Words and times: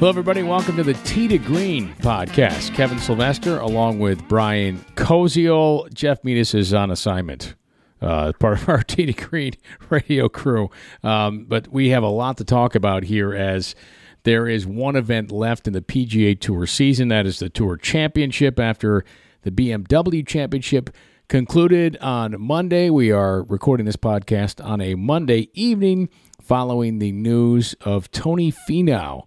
Hello, 0.00 0.08
everybody. 0.08 0.42
Welcome 0.42 0.76
to 0.76 0.82
the 0.82 0.94
Tee 0.94 1.28
to 1.28 1.36
Green 1.36 1.94
podcast. 1.96 2.74
Kevin 2.74 2.98
Sylvester, 2.98 3.58
along 3.58 3.98
with 3.98 4.26
Brian 4.28 4.78
Koziol. 4.94 5.92
Jeff 5.92 6.24
Metis 6.24 6.54
is 6.54 6.72
on 6.72 6.90
assignment, 6.90 7.54
uh, 8.00 8.32
part 8.40 8.62
of 8.62 8.68
our 8.70 8.82
Tee 8.82 9.04
to 9.04 9.12
Green 9.12 9.52
radio 9.90 10.30
crew. 10.30 10.70
Um, 11.02 11.44
but 11.44 11.68
we 11.68 11.90
have 11.90 12.02
a 12.02 12.08
lot 12.08 12.38
to 12.38 12.44
talk 12.44 12.74
about 12.74 13.02
here 13.02 13.34
as 13.34 13.74
there 14.22 14.48
is 14.48 14.66
one 14.66 14.96
event 14.96 15.30
left 15.30 15.66
in 15.66 15.74
the 15.74 15.82
PGA 15.82 16.40
Tour 16.40 16.66
season. 16.66 17.08
That 17.08 17.26
is 17.26 17.38
the 17.38 17.50
Tour 17.50 17.76
Championship 17.76 18.58
after 18.58 19.04
the 19.42 19.50
BMW 19.50 20.26
Championship 20.26 20.88
concluded 21.28 21.98
on 21.98 22.40
Monday. 22.40 22.88
We 22.88 23.12
are 23.12 23.42
recording 23.42 23.84
this 23.84 23.96
podcast 23.96 24.64
on 24.64 24.80
a 24.80 24.94
Monday 24.94 25.50
evening 25.52 26.08
following 26.40 27.00
the 27.00 27.12
news 27.12 27.74
of 27.82 28.10
Tony 28.10 28.50
Finau 28.50 29.26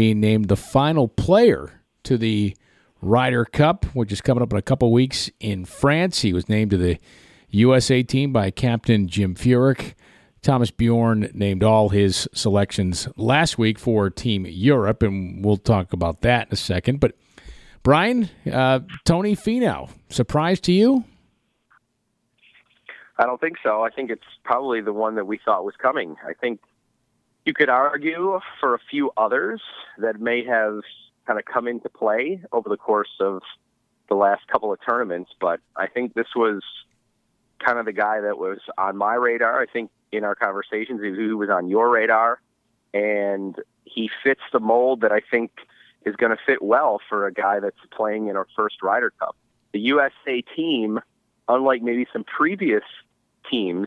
being 0.00 0.18
named 0.18 0.48
the 0.48 0.56
final 0.56 1.08
player 1.08 1.82
to 2.02 2.16
the 2.16 2.56
Ryder 3.02 3.44
Cup, 3.44 3.84
which 3.92 4.10
is 4.10 4.22
coming 4.22 4.42
up 4.42 4.50
in 4.50 4.58
a 4.58 4.62
couple 4.62 4.90
weeks 4.90 5.28
in 5.40 5.66
France. 5.66 6.22
He 6.22 6.32
was 6.32 6.48
named 6.48 6.70
to 6.70 6.78
the 6.78 6.98
USA 7.50 8.02
team 8.02 8.32
by 8.32 8.50
Captain 8.50 9.08
Jim 9.08 9.34
Furyk. 9.34 9.92
Thomas 10.40 10.70
Bjorn 10.70 11.30
named 11.34 11.62
all 11.62 11.90
his 11.90 12.26
selections 12.32 13.08
last 13.18 13.58
week 13.58 13.78
for 13.78 14.08
Team 14.08 14.46
Europe, 14.46 15.02
and 15.02 15.44
we'll 15.44 15.58
talk 15.58 15.92
about 15.92 16.22
that 16.22 16.46
in 16.46 16.54
a 16.54 16.56
second. 16.56 16.98
But 16.98 17.12
Brian, 17.82 18.30
uh, 18.50 18.80
Tony 19.04 19.36
Finau, 19.36 19.90
surprise 20.08 20.60
to 20.60 20.72
you? 20.72 21.04
I 23.18 23.26
don't 23.26 23.38
think 23.38 23.58
so. 23.62 23.82
I 23.82 23.90
think 23.90 24.10
it's 24.10 24.22
probably 24.44 24.80
the 24.80 24.94
one 24.94 25.16
that 25.16 25.26
we 25.26 25.38
thought 25.44 25.66
was 25.66 25.74
coming. 25.76 26.16
I 26.26 26.32
think 26.32 26.58
you 27.44 27.54
could 27.54 27.68
argue 27.68 28.40
for 28.60 28.74
a 28.74 28.78
few 28.90 29.10
others 29.16 29.60
that 29.98 30.20
may 30.20 30.44
have 30.44 30.80
kind 31.26 31.38
of 31.38 31.44
come 31.44 31.66
into 31.66 31.88
play 31.88 32.42
over 32.52 32.68
the 32.68 32.76
course 32.76 33.10
of 33.20 33.42
the 34.08 34.14
last 34.14 34.46
couple 34.48 34.72
of 34.72 34.78
tournaments, 34.86 35.30
but 35.40 35.60
I 35.76 35.86
think 35.86 36.14
this 36.14 36.26
was 36.34 36.62
kind 37.64 37.78
of 37.78 37.84
the 37.84 37.92
guy 37.92 38.20
that 38.20 38.38
was 38.38 38.58
on 38.76 38.96
my 38.96 39.14
radar. 39.14 39.60
I 39.60 39.66
think 39.66 39.90
in 40.12 40.24
our 40.24 40.34
conversations, 40.34 41.00
he 41.02 41.32
was 41.32 41.48
on 41.48 41.68
your 41.68 41.88
radar, 41.88 42.40
and 42.92 43.54
he 43.84 44.10
fits 44.24 44.40
the 44.52 44.60
mold 44.60 45.02
that 45.02 45.12
I 45.12 45.20
think 45.30 45.52
is 46.04 46.16
going 46.16 46.30
to 46.30 46.38
fit 46.44 46.62
well 46.62 47.00
for 47.08 47.26
a 47.26 47.32
guy 47.32 47.60
that's 47.60 47.76
playing 47.92 48.28
in 48.28 48.36
our 48.36 48.46
first 48.56 48.82
Ryder 48.82 49.12
Cup. 49.18 49.36
The 49.72 49.80
USA 49.80 50.42
team, 50.56 50.98
unlike 51.48 51.82
maybe 51.82 52.06
some 52.12 52.24
previous 52.24 52.82
teams, 53.48 53.86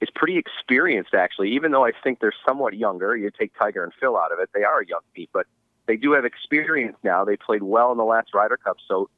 is 0.00 0.08
pretty 0.14 0.38
experienced 0.38 1.14
actually. 1.14 1.52
Even 1.52 1.72
though 1.72 1.84
I 1.84 1.92
think 2.04 2.20
they're 2.20 2.34
somewhat 2.46 2.74
younger, 2.74 3.16
you 3.16 3.30
take 3.30 3.52
Tiger 3.58 3.82
and 3.84 3.92
Phil 3.98 4.16
out 4.16 4.32
of 4.32 4.38
it, 4.38 4.50
they 4.54 4.64
are 4.64 4.80
a 4.80 4.86
young 4.86 5.00
team, 5.14 5.26
but 5.32 5.46
they 5.86 5.96
do 5.96 6.12
have 6.12 6.24
experience 6.24 6.96
now. 7.02 7.24
They 7.24 7.36
played 7.36 7.62
well 7.62 7.92
in 7.92 7.98
the 7.98 8.04
last 8.04 8.34
Ryder 8.34 8.56
Cup, 8.56 8.76
so 8.88 9.08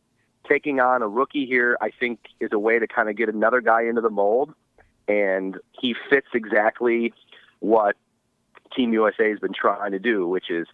taking 0.48 0.80
on 0.80 1.02
a 1.02 1.08
rookie 1.08 1.46
here, 1.46 1.76
I 1.80 1.90
think, 1.90 2.20
is 2.40 2.50
a 2.52 2.58
way 2.58 2.78
to 2.78 2.86
kind 2.86 3.08
of 3.08 3.16
get 3.16 3.28
another 3.28 3.60
guy 3.60 3.82
into 3.82 4.00
the 4.00 4.10
mold, 4.10 4.54
and 5.06 5.56
he 5.72 5.94
fits 6.10 6.28
exactly 6.34 7.12
what 7.60 7.96
Team 8.74 8.92
USA 8.92 9.30
has 9.30 9.38
been 9.38 9.54
trying 9.54 9.92
to 9.92 9.98
do, 9.98 10.26
which 10.26 10.50
is 10.50 10.66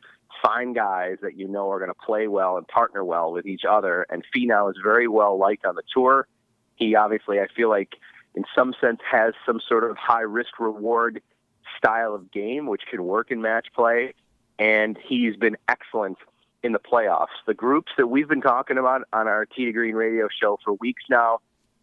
find 0.42 0.74
guys 0.74 1.16
that 1.22 1.36
you 1.36 1.48
know 1.48 1.70
are 1.70 1.78
going 1.78 1.90
to 1.90 2.06
play 2.06 2.28
well 2.28 2.56
and 2.56 2.66
partner 2.68 3.04
well 3.04 3.32
with 3.32 3.46
each 3.46 3.62
other. 3.68 4.06
And 4.10 4.24
Finau 4.34 4.70
is 4.70 4.76
very 4.82 5.08
well 5.08 5.38
liked 5.38 5.64
on 5.64 5.74
the 5.74 5.82
tour. 5.92 6.26
He 6.76 6.94
obviously, 6.94 7.40
I 7.40 7.46
feel 7.54 7.68
like 7.68 7.94
in 8.34 8.44
some 8.54 8.74
sense 8.80 9.00
has 9.10 9.34
some 9.46 9.60
sort 9.68 9.88
of 9.88 9.96
high 9.96 10.22
risk 10.22 10.58
reward 10.58 11.22
style 11.76 12.14
of 12.14 12.30
game, 12.30 12.66
which 12.66 12.82
can 12.90 13.04
work 13.04 13.30
in 13.30 13.40
match 13.40 13.68
play. 13.74 14.14
And 14.58 14.98
he's 15.02 15.36
been 15.36 15.56
excellent 15.68 16.18
in 16.62 16.72
the 16.72 16.78
playoffs. 16.78 17.34
The 17.46 17.54
groups 17.54 17.92
that 17.96 18.06
we've 18.06 18.28
been 18.28 18.40
talking 18.40 18.78
about 18.78 19.02
on 19.12 19.28
our 19.28 19.46
Tee 19.46 19.66
to 19.66 19.72
Green 19.72 19.94
radio 19.94 20.28
show 20.28 20.58
for 20.64 20.74
weeks 20.74 21.04
now, 21.10 21.40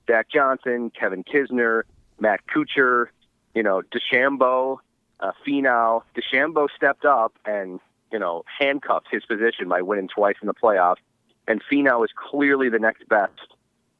Zach 0.07 0.27
Johnson, 0.29 0.89
Kevin 0.89 1.23
Kisner, 1.23 1.83
Matt 2.19 2.41
Kuchar, 2.47 3.07
you 3.53 3.63
know, 3.63 3.81
DeChambeau, 3.81 4.77
uh, 5.19 5.31
Finau. 5.45 6.03
DeChambeau 6.15 6.67
stepped 6.75 7.05
up 7.05 7.33
and, 7.45 7.79
you 8.11 8.19
know, 8.19 8.43
handcuffed 8.59 9.07
his 9.11 9.23
position 9.25 9.67
by 9.67 9.81
winning 9.81 10.07
twice 10.07 10.35
in 10.41 10.47
the 10.47 10.53
playoffs. 10.53 10.97
And 11.47 11.61
Finau 11.71 12.03
is 12.03 12.11
clearly 12.15 12.69
the 12.69 12.79
next 12.79 13.07
best 13.07 13.31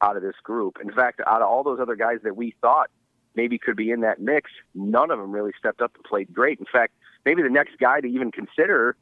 out 0.02 0.16
of 0.16 0.22
this 0.22 0.36
group. 0.42 0.78
In 0.82 0.90
fact, 0.90 1.20
out 1.26 1.42
of 1.42 1.48
all 1.48 1.62
those 1.62 1.80
other 1.80 1.96
guys 1.96 2.18
that 2.24 2.36
we 2.36 2.54
thought 2.60 2.90
maybe 3.34 3.58
could 3.58 3.76
be 3.76 3.90
in 3.90 4.00
that 4.00 4.20
mix, 4.20 4.50
none 4.74 5.10
of 5.10 5.18
them 5.18 5.32
really 5.32 5.52
stepped 5.58 5.80
up 5.80 5.92
and 5.94 6.04
played 6.04 6.32
great. 6.32 6.58
In 6.58 6.66
fact, 6.70 6.92
maybe 7.24 7.42
the 7.42 7.48
next 7.50 7.78
guy 7.78 8.00
to 8.00 8.06
even 8.06 8.30
consider 8.30 8.96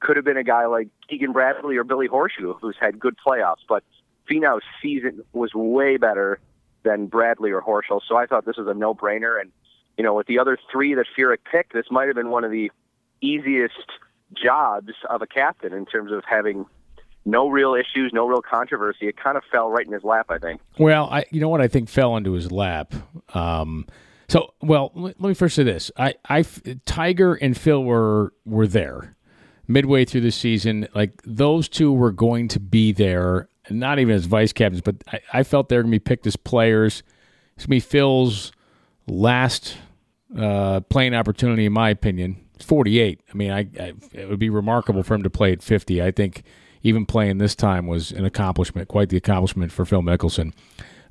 could 0.00 0.16
have 0.16 0.24
been 0.24 0.36
a 0.36 0.44
guy 0.44 0.66
like 0.66 0.88
Keegan 1.08 1.32
Bradley 1.32 1.76
or 1.76 1.84
Billy 1.84 2.08
Horschel, 2.08 2.58
who's 2.60 2.76
had 2.80 2.98
good 2.98 3.16
playoffs. 3.24 3.64
But 3.68 3.84
Finau's 4.30 4.62
season 4.82 5.22
was 5.32 5.54
way 5.54 5.96
better 5.96 6.38
than 6.84 7.06
Bradley 7.06 7.50
or 7.50 7.60
Horschel, 7.60 8.00
so 8.06 8.16
I 8.16 8.26
thought 8.26 8.46
this 8.46 8.56
was 8.56 8.68
a 8.68 8.74
no-brainer. 8.74 9.40
And 9.40 9.50
you 9.96 10.04
know, 10.04 10.14
with 10.14 10.28
the 10.28 10.38
other 10.38 10.56
three 10.70 10.94
that 10.94 11.06
Furyk 11.16 11.38
picked, 11.50 11.72
this 11.72 11.86
might 11.90 12.06
have 12.06 12.14
been 12.14 12.30
one 12.30 12.44
of 12.44 12.50
the 12.50 12.70
easiest 13.20 13.74
jobs 14.32 14.92
of 15.10 15.22
a 15.22 15.26
captain 15.26 15.72
in 15.72 15.86
terms 15.86 16.12
of 16.12 16.22
having 16.24 16.66
no 17.24 17.48
real 17.48 17.74
issues, 17.74 18.12
no 18.12 18.26
real 18.26 18.42
controversy. 18.42 19.08
It 19.08 19.16
kind 19.16 19.36
of 19.36 19.42
fell 19.50 19.70
right 19.70 19.86
in 19.86 19.92
his 19.92 20.04
lap, 20.04 20.26
I 20.30 20.38
think. 20.38 20.60
Well, 20.78 21.08
I, 21.10 21.24
you 21.30 21.40
know 21.40 21.48
what 21.48 21.60
I 21.60 21.68
think 21.68 21.88
fell 21.88 22.16
into 22.16 22.32
his 22.32 22.50
lap. 22.50 22.94
Um, 23.34 23.86
so, 24.28 24.54
well, 24.60 24.92
let 24.94 25.20
me 25.20 25.34
first 25.34 25.56
say 25.56 25.62
this: 25.62 25.90
I, 25.96 26.14
I, 26.28 26.44
Tiger 26.86 27.34
and 27.34 27.56
Phil 27.56 27.82
were 27.82 28.32
were 28.44 28.66
there 28.66 29.16
midway 29.68 30.04
through 30.04 30.22
the 30.22 30.32
season. 30.32 30.88
Like 30.94 31.22
those 31.24 31.68
two 31.68 31.92
were 31.92 32.10
going 32.12 32.48
to 32.48 32.60
be 32.60 32.92
there, 32.92 33.48
not 33.70 33.98
even 33.98 34.14
as 34.14 34.24
vice 34.24 34.52
captains, 34.52 34.80
but 34.80 34.96
I, 35.12 35.20
I 35.32 35.42
felt 35.42 35.68
they 35.68 35.76
were 35.76 35.82
going 35.82 35.92
to 35.92 35.96
be 35.96 36.04
picked 36.04 36.26
as 36.26 36.36
players. 36.36 37.02
It's 37.54 37.66
going 37.66 37.80
to 37.80 37.86
be 37.86 37.90
Phil's 37.90 38.52
last 39.06 39.76
uh, 40.36 40.80
playing 40.80 41.14
opportunity, 41.14 41.66
in 41.66 41.72
my 41.72 41.90
opinion. 41.90 42.44
48. 42.60 43.20
I 43.32 43.36
mean, 43.36 43.50
I, 43.52 43.60
I, 43.78 43.92
it 44.12 44.28
would 44.28 44.40
be 44.40 44.50
remarkable 44.50 45.02
for 45.02 45.14
him 45.14 45.22
to 45.22 45.30
play 45.30 45.52
at 45.52 45.62
50. 45.62 46.02
I 46.02 46.10
think 46.10 46.42
even 46.82 47.06
playing 47.06 47.38
this 47.38 47.54
time 47.54 47.86
was 47.86 48.12
an 48.12 48.24
accomplishment, 48.24 48.88
quite 48.88 49.08
the 49.08 49.16
accomplishment 49.16 49.72
for 49.72 49.84
Phil 49.84 50.02
Mickelson. 50.02 50.52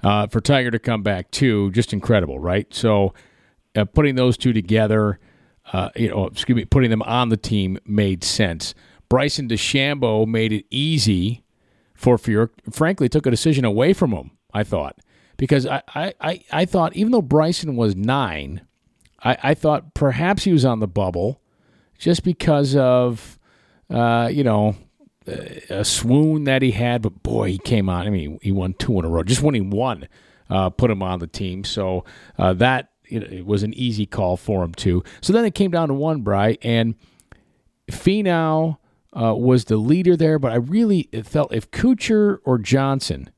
Uh, 0.04 0.28
for 0.28 0.40
Tiger 0.40 0.72
to 0.72 0.80
come 0.80 1.02
back 1.02 1.32
too, 1.32 1.72
just 1.72 1.92
incredible, 1.92 2.40
right? 2.40 2.72
So 2.74 3.14
uh, 3.76 3.86
putting 3.86 4.16
those 4.16 4.38
two 4.38 4.54
together, 4.54 5.20
uh, 5.74 5.90
you 5.96 6.10
know, 6.10 6.28
excuse 6.28 6.56
me, 6.56 6.66
putting 6.66 6.90
them 6.90 7.02
on 7.02 7.30
the 7.30 7.38
team 7.38 7.80
made 7.86 8.24
sense. 8.24 8.76
Bryson 9.10 9.48
DeChambeau 9.48 10.28
made 10.28 10.54
it 10.54 10.66
easy 10.70 11.44
for 11.94 12.18
Furyk. 12.18 12.50
Frankly, 12.72 13.10
took 13.10 13.26
a 13.26 13.32
decision 13.32 13.66
away 13.66 13.94
from 13.94 14.12
him. 14.12 14.32
I 14.54 14.64
thought 14.64 14.98
because 15.38 15.68
I, 15.68 15.82
I, 15.94 16.42
I 16.52 16.66
thought 16.66 16.96
even 16.96 17.12
though 17.12 17.22
Bryson 17.22 17.76
was 17.76 17.96
nine, 17.96 18.62
I, 19.24 19.38
I 19.44 19.54
thought 19.54 19.94
perhaps 19.94 20.44
he 20.44 20.52
was 20.52 20.66
on 20.66 20.80
the 20.80 20.88
bubble 20.88 21.42
just 21.98 22.24
because 22.24 22.76
of 22.76 23.40
uh, 23.90 24.30
you 24.32 24.44
know 24.44 24.76
a 25.28 25.84
swoon 25.84 26.46
that 26.46 26.62
he 26.62 26.72
had, 26.72 27.02
but 27.02 27.22
boy, 27.22 27.52
he 27.52 27.58
came 27.58 27.90
on. 27.90 28.08
I 28.08 28.10
mean, 28.10 28.40
he 28.42 28.52
won 28.52 28.74
two 28.74 28.98
in 29.00 29.06
a 29.06 29.10
row. 29.10 29.24
Just 29.24 29.44
winning 29.44 29.70
one 29.70 30.08
uh, 30.50 30.70
put 30.70 30.92
him 30.92 31.04
on 31.04 31.20
the 31.20 31.28
team. 31.28 31.64
So 31.64 32.06
uh, 32.38 32.54
that 32.54 32.92
it 33.06 33.46
was 33.46 33.64
an 33.64 33.74
easy 33.74 34.06
call 34.06 34.38
for 34.38 34.64
him 34.64 34.74
too. 34.74 35.04
So 35.22 35.34
then 35.34 35.46
it 35.46 35.56
came 35.56 35.72
down 35.72 35.88
to 35.88 35.94
one, 35.94 36.22
Bry, 36.22 36.58
and 36.62 36.96
Finau 37.90 38.78
uh, 39.14 39.34
was 39.36 39.66
the 39.66 39.78
leader 39.78 40.16
there. 40.18 40.40
But 40.40 40.52
I 40.52 40.56
really 40.56 41.10
felt 41.24 41.54
if 41.54 41.72
Kuchar 41.72 42.40
or 42.44 42.58
Johnson, 42.58 43.30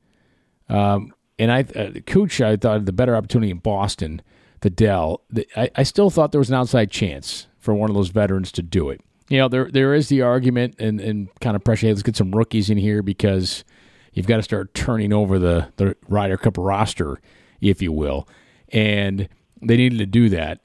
um, 0.68 1.14
and 1.38 1.52
I 1.52 1.60
uh, 1.60 2.00
Kuchar, 2.06 2.46
I 2.46 2.56
thought 2.56 2.84
the 2.84 2.92
better 2.92 3.16
opportunity 3.16 3.50
in 3.50 3.58
Boston, 3.58 4.22
the 4.60 4.70
Dell. 4.70 5.22
The, 5.30 5.46
I, 5.56 5.70
I 5.76 5.82
still 5.84 6.10
thought 6.10 6.32
there 6.32 6.40
was 6.40 6.50
an 6.50 6.56
outside 6.56 6.90
chance 6.90 7.46
for 7.58 7.74
one 7.74 7.90
of 7.90 7.94
those 7.94 8.08
veterans 8.08 8.50
to 8.52 8.62
do 8.62 8.90
it 8.90 9.00
you 9.30 9.38
know, 9.38 9.48
there 9.48 9.70
there 9.70 9.94
is 9.94 10.08
the 10.08 10.22
argument 10.22 10.74
and, 10.78 11.00
and 11.00 11.28
kind 11.40 11.56
of 11.56 11.64
pressure. 11.64 11.86
Hey, 11.86 11.92
let's 11.92 12.02
get 12.02 12.16
some 12.16 12.32
rookies 12.32 12.68
in 12.68 12.76
here 12.76 13.00
because 13.00 13.64
you've 14.12 14.26
got 14.26 14.36
to 14.36 14.42
start 14.42 14.74
turning 14.74 15.12
over 15.12 15.38
the 15.38 15.68
the 15.76 15.96
Ryder 16.08 16.36
Cup 16.36 16.58
roster, 16.58 17.20
if 17.60 17.80
you 17.80 17.92
will, 17.92 18.28
and 18.70 19.28
they 19.62 19.76
needed 19.76 20.00
to 20.00 20.06
do 20.06 20.28
that. 20.30 20.60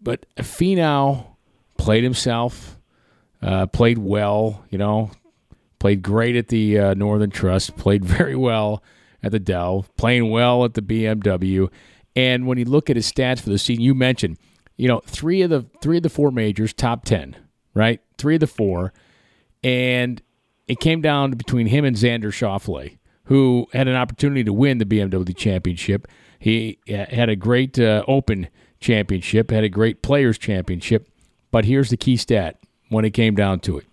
But 0.00 0.24
Finau 0.36 1.26
played 1.76 2.02
himself, 2.02 2.80
uh, 3.42 3.66
played 3.66 3.98
well. 3.98 4.64
You 4.70 4.78
know, 4.78 5.10
played 5.78 6.00
great 6.02 6.36
at 6.36 6.48
the 6.48 6.78
uh, 6.78 6.94
Northern 6.94 7.30
Trust, 7.30 7.76
played 7.76 8.02
very 8.06 8.34
well 8.34 8.82
at 9.22 9.30
the 9.30 9.38
Dell, 9.38 9.84
playing 9.98 10.30
well 10.30 10.64
at 10.64 10.72
the 10.72 10.82
BMW. 10.82 11.70
And 12.16 12.46
when 12.46 12.56
you 12.56 12.64
look 12.64 12.88
at 12.88 12.96
his 12.96 13.12
stats 13.12 13.40
for 13.40 13.50
the 13.50 13.58
season, 13.58 13.84
you 13.84 13.94
mentioned, 13.94 14.38
you 14.78 14.88
know, 14.88 15.02
three 15.04 15.42
of 15.42 15.50
the 15.50 15.66
three 15.82 15.98
of 15.98 16.02
the 16.02 16.08
four 16.08 16.30
majors, 16.30 16.72
top 16.72 17.04
ten 17.04 17.36
right? 17.74 18.00
Three 18.18 18.34
of 18.34 18.40
the 18.40 18.46
four. 18.46 18.92
And 19.62 20.22
it 20.68 20.80
came 20.80 21.00
down 21.00 21.32
between 21.32 21.66
him 21.66 21.84
and 21.84 21.96
Xander 21.96 22.32
Schauffele, 22.32 22.98
who 23.24 23.66
had 23.72 23.88
an 23.88 23.96
opportunity 23.96 24.44
to 24.44 24.52
win 24.52 24.78
the 24.78 24.84
BMW 24.84 25.36
championship. 25.36 26.08
He 26.38 26.78
had 26.88 27.28
a 27.28 27.36
great 27.36 27.78
uh, 27.78 28.04
Open 28.08 28.48
championship, 28.80 29.50
had 29.50 29.64
a 29.64 29.68
great 29.68 30.02
Players 30.02 30.38
championship. 30.38 31.08
But 31.50 31.64
here's 31.64 31.90
the 31.90 31.96
key 31.96 32.16
stat 32.16 32.58
when 32.88 33.04
it 33.04 33.10
came 33.10 33.34
down 33.34 33.60
to 33.60 33.78
it 33.78 33.86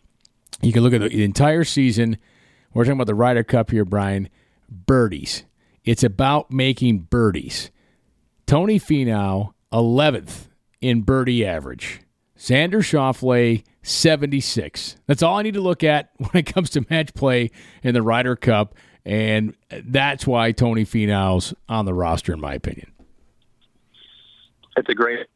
You 0.61 0.71
can 0.71 0.83
look 0.83 0.93
at 0.93 1.01
the 1.01 1.23
entire 1.23 1.63
season. 1.63 2.17
We're 2.73 2.83
talking 2.83 2.97
about 2.97 3.07
the 3.07 3.15
Ryder 3.15 3.43
Cup 3.43 3.71
here, 3.71 3.85
Brian. 3.85 4.29
Birdies. 4.69 5.43
It's 5.83 6.03
about 6.03 6.51
making 6.51 7.07
birdies. 7.09 7.71
Tony 8.45 8.79
Finau, 8.79 9.53
11th 9.73 10.47
in 10.81 11.01
birdie 11.01 11.45
average. 11.45 12.01
Xander 12.37 12.83
Schauffele, 12.83 13.63
76. 13.81 14.97
That's 15.07 15.23
all 15.23 15.37
I 15.37 15.41
need 15.41 15.55
to 15.55 15.61
look 15.61 15.83
at 15.83 16.09
when 16.17 16.31
it 16.33 16.45
comes 16.45 16.69
to 16.71 16.85
match 16.89 17.13
play 17.13 17.51
in 17.83 17.93
the 17.93 18.01
Ryder 18.01 18.35
Cup. 18.35 18.75
And 19.05 19.55
that's 19.69 20.27
why 20.27 20.51
Tony 20.51 20.83
Finau's 20.83 21.53
on 21.69 21.85
the 21.85 21.93
roster, 21.93 22.33
in 22.33 22.41
my 22.41 22.53
opinion. 22.53 22.91
It's 24.75 24.89
a 24.89 24.93
great. 24.93 25.27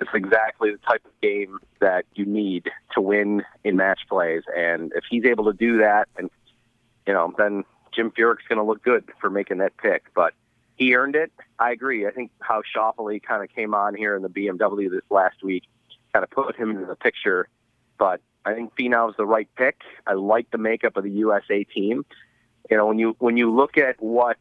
It's 0.00 0.10
exactly 0.14 0.70
the 0.70 0.78
type 0.78 1.02
of 1.04 1.10
game 1.22 1.58
that 1.80 2.04
you 2.14 2.26
need 2.26 2.70
to 2.94 3.00
win 3.00 3.42
in 3.64 3.76
match 3.76 4.00
plays, 4.08 4.42
and 4.54 4.92
if 4.94 5.04
he's 5.08 5.24
able 5.24 5.44
to 5.46 5.54
do 5.54 5.78
that, 5.78 6.06
and 6.18 6.30
you 7.06 7.14
know, 7.14 7.32
then 7.38 7.64
Jim 7.94 8.10
Furyk's 8.10 8.46
going 8.48 8.58
to 8.58 8.62
look 8.62 8.82
good 8.82 9.10
for 9.18 9.30
making 9.30 9.58
that 9.58 9.74
pick. 9.78 10.04
But 10.14 10.34
he 10.76 10.94
earned 10.94 11.16
it. 11.16 11.32
I 11.58 11.72
agree. 11.72 12.06
I 12.06 12.10
think 12.10 12.30
how 12.40 12.62
Schauffele 12.62 13.22
kind 13.22 13.42
of 13.42 13.48
came 13.54 13.74
on 13.74 13.94
here 13.94 14.14
in 14.14 14.22
the 14.22 14.28
BMW 14.28 14.90
this 14.90 15.02
last 15.10 15.42
week 15.42 15.64
kind 16.12 16.22
of 16.22 16.30
put 16.30 16.56
him 16.56 16.70
in 16.70 16.86
the 16.86 16.96
picture. 16.96 17.48
But 17.98 18.20
I 18.44 18.54
think 18.54 18.74
Finau's 18.76 19.16
the 19.16 19.26
right 19.26 19.48
pick. 19.56 19.80
I 20.06 20.14
like 20.14 20.50
the 20.50 20.58
makeup 20.58 20.96
of 20.96 21.04
the 21.04 21.10
USA 21.10 21.64
team. 21.64 22.04
You 22.70 22.76
know, 22.76 22.86
when 22.86 22.98
you 22.98 23.16
when 23.18 23.36
you 23.36 23.54
look 23.54 23.78
at 23.78 24.00
what 24.02 24.38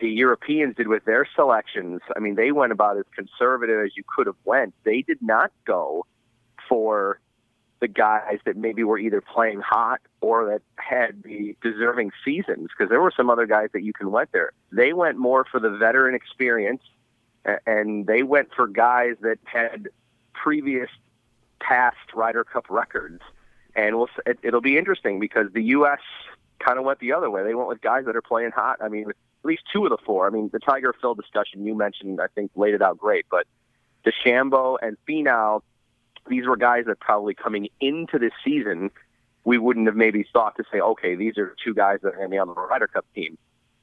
the 0.00 0.08
Europeans 0.08 0.76
did 0.76 0.88
with 0.88 1.04
their 1.04 1.26
selections, 1.34 2.00
I 2.16 2.20
mean, 2.20 2.34
they 2.34 2.52
went 2.52 2.72
about 2.72 2.98
as 2.98 3.04
conservative 3.14 3.84
as 3.84 3.96
you 3.96 4.02
could 4.14 4.26
have 4.26 4.36
went. 4.44 4.74
They 4.84 5.02
did 5.02 5.22
not 5.22 5.52
go 5.64 6.06
for 6.68 7.20
the 7.84 7.88
guys 7.88 8.38
that 8.46 8.56
maybe 8.56 8.82
were 8.82 8.96
either 8.96 9.20
playing 9.20 9.60
hot 9.60 10.00
or 10.22 10.46
that 10.46 10.62
had 10.76 11.22
the 11.22 11.54
deserving 11.60 12.10
seasons 12.24 12.70
because 12.70 12.88
there 12.88 13.02
were 13.02 13.12
some 13.14 13.28
other 13.28 13.44
guys 13.44 13.68
that 13.74 13.82
you 13.82 13.92
can 13.92 14.10
went 14.10 14.32
there. 14.32 14.52
They 14.72 14.94
went 14.94 15.18
more 15.18 15.44
for 15.44 15.60
the 15.60 15.68
veteran 15.68 16.14
experience 16.14 16.80
and 17.66 18.06
they 18.06 18.22
went 18.22 18.48
for 18.56 18.66
guys 18.66 19.16
that 19.20 19.38
had 19.44 19.90
previous 20.32 20.88
past 21.60 21.98
Ryder 22.14 22.42
Cup 22.42 22.64
records. 22.70 23.20
And 23.76 23.98
we'll, 23.98 24.08
it, 24.24 24.38
it'll 24.42 24.62
be 24.62 24.78
interesting 24.78 25.20
because 25.20 25.52
the 25.52 25.64
U.S. 25.64 26.00
kind 26.60 26.78
of 26.78 26.86
went 26.86 27.00
the 27.00 27.12
other 27.12 27.28
way. 27.30 27.42
They 27.42 27.54
went 27.54 27.68
with 27.68 27.82
guys 27.82 28.06
that 28.06 28.16
are 28.16 28.22
playing 28.22 28.52
hot. 28.52 28.78
I 28.80 28.88
mean, 28.88 29.10
at 29.10 29.14
least 29.44 29.64
two 29.70 29.84
of 29.84 29.90
the 29.90 29.98
four. 30.06 30.26
I 30.26 30.30
mean, 30.30 30.48
the 30.54 30.58
Tiger 30.58 30.94
Phil 30.98 31.14
discussion 31.14 31.66
you 31.66 31.74
mentioned, 31.74 32.18
I 32.18 32.28
think, 32.28 32.50
laid 32.56 32.72
it 32.72 32.80
out 32.80 32.96
great. 32.96 33.26
But 33.30 33.46
DeChambeau 34.06 34.78
and 34.80 34.96
Finau, 35.06 35.60
these 36.28 36.46
were 36.46 36.56
guys 36.56 36.84
that 36.86 37.00
probably 37.00 37.34
coming 37.34 37.68
into 37.80 38.18
this 38.18 38.32
season, 38.44 38.90
we 39.44 39.58
wouldn't 39.58 39.86
have 39.86 39.96
maybe 39.96 40.24
thought 40.32 40.56
to 40.56 40.64
say, 40.72 40.80
okay, 40.80 41.14
these 41.14 41.36
are 41.38 41.54
two 41.62 41.74
guys 41.74 41.98
that 42.02 42.08
are 42.08 42.16
going 42.16 42.28
to 42.28 42.30
be 42.30 42.38
on 42.38 42.48
the 42.48 42.54
Ryder 42.54 42.86
Cup 42.86 43.04
team. 43.14 43.36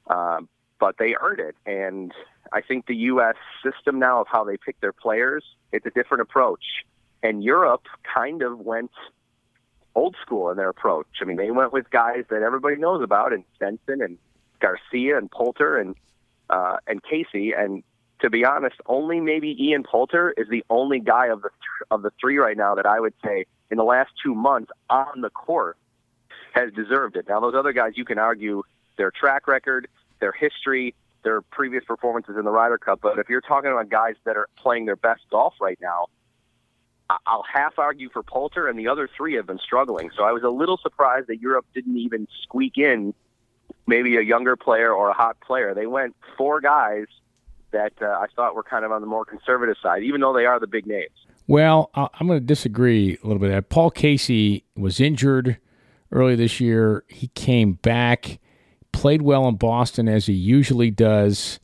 Um, 0.08 0.50
but 0.80 0.98
they 0.98 1.16
earned 1.22 1.40
it. 1.40 1.56
And 1.66 2.12
I 2.52 2.62
think 2.62 2.88
the 2.88 2.96
U.S. 2.96 3.36
system 3.64 4.00
now 4.00 4.22
of 4.22 4.28
how 4.28 4.44
they 4.44 4.58
pick 4.58 4.80
their 4.82 4.92
players, 4.92 5.44
it's 5.72 5.86
a 5.86 5.92
different 5.92 6.22
approach. 6.22 6.64
And 7.24 7.44
Europe 7.44 7.84
kind 8.16 8.42
of 8.42 8.60
went 8.60 8.92
old 9.94 10.16
school 10.22 10.50
in 10.50 10.58
their 10.58 10.70
approach. 10.70 11.08
I 11.22 11.26
mean, 11.26 11.38
they 11.38 11.52
went 11.52 11.72
with 11.72 11.90
guys 11.92 12.26
that 12.30 12.42
everybody 12.42 12.78
knows 12.78 13.04
about, 13.04 13.32
and 13.32 13.44
Stenson 13.56 14.02
and 14.02 14.18
Garcia 14.60 15.18
and 15.18 15.30
Poulter 15.30 15.78
and 15.78 15.96
uh, 16.50 16.78
and 16.88 17.02
Casey. 17.04 17.54
And 17.54 17.84
to 18.22 18.30
be 18.30 18.46
honest, 18.46 18.76
only 18.86 19.20
maybe 19.20 19.56
Ian 19.60 19.84
Poulter 19.84 20.34
is 20.38 20.48
the 20.50 20.64
only 20.70 21.00
guy 21.00 21.28
of 21.28 21.42
the 21.42 21.50
th- 21.50 21.88
of 21.90 22.04
the 22.04 22.12
three 22.20 22.38
right 22.38 22.56
now 22.56 22.76
that 22.76 22.86
I 22.86 23.00
would 23.00 23.14
say 23.24 23.46
in 23.70 23.78
the 23.78 23.84
last 23.84 24.12
two 24.24 24.36
months 24.36 24.72
on 24.90 25.22
the 25.22 25.30
court 25.30 25.78
has 26.54 26.72
deserved 26.74 27.16
it. 27.16 27.28
Now, 27.28 27.40
those 27.40 27.56
other 27.56 27.74
guys, 27.74 27.94
you 27.96 28.06
can 28.06 28.20
argue 28.20 28.64
their 28.98 29.12
track 29.12 29.48
record, 29.48 29.88
their 30.20 30.32
history, 30.32 30.94
their 31.24 31.42
previous 31.42 31.84
performances 31.84 32.36
in 32.38 32.46
the 32.46 32.52
Ryder 32.52 32.78
Cup. 32.78 33.00
But 33.02 33.18
if 33.18 33.30
you're 33.30 33.42
talking 33.42 33.72
about 33.72 33.90
guys 33.90 34.16
that 34.26 34.38
are 34.38 34.48
playing 34.58 34.86
their 34.86 34.96
best 34.96 35.22
golf 35.30 35.56
right 35.60 35.80
now, 35.82 36.08
I'll 37.26 37.44
half 37.52 37.78
argue 37.78 38.10
for 38.10 38.24
Poulter, 38.24 38.68
and 38.68 38.78
the 38.80 38.88
other 38.88 39.10
three 39.18 39.36
have 39.36 39.48
been 39.48 39.60
struggling. 39.60 40.12
So 40.16 40.24
I 40.24 40.32
was 40.32 40.44
a 40.44 40.50
little 40.50 40.78
surprised 40.78 41.28
that 41.28 41.42
Europe 41.42 41.66
didn't 41.74 41.98
even 41.98 42.28
squeak 42.44 42.78
in 42.78 43.14
maybe 43.88 44.16
a 44.18 44.22
younger 44.22 44.56
player 44.56 44.94
or 44.94 45.10
a 45.10 45.14
hot 45.14 45.40
player. 45.42 45.74
They 45.74 45.88
went 45.88 46.16
four 46.38 46.62
guys 46.62 47.08
that 47.72 47.94
uh, 48.02 48.06
I 48.06 48.28
thought 48.36 48.56
were 48.56 48.64
kind 48.64 48.86
of 48.86 48.92
on 48.92 49.02
the 49.02 49.08
more 49.08 49.26
conservative 49.26 49.76
side, 49.82 50.04
even 50.04 50.22
though 50.22 50.34
they 50.34 50.46
are 50.46 50.60
the 50.60 50.68
big 50.68 50.86
names. 50.86 51.10
Well, 51.48 51.90
I'm 51.96 52.28
going 52.28 52.40
to 52.40 52.46
disagree 52.46 53.18
a 53.24 53.28
little 53.28 53.40
bit. 53.40 53.70
Paul 53.70 53.92
Casey 53.92 54.64
was 54.76 55.00
injured 55.00 55.58
early 56.12 56.36
this 56.36 56.60
year. 56.60 57.04
He 57.08 57.28
came 57.30 57.74
back, 57.74 58.40
played 58.92 59.22
well 59.22 59.48
in 59.48 59.56
Boston 59.56 60.08
as 60.08 60.28
he 60.28 60.34
usually 60.34 60.92
does. 60.92 61.60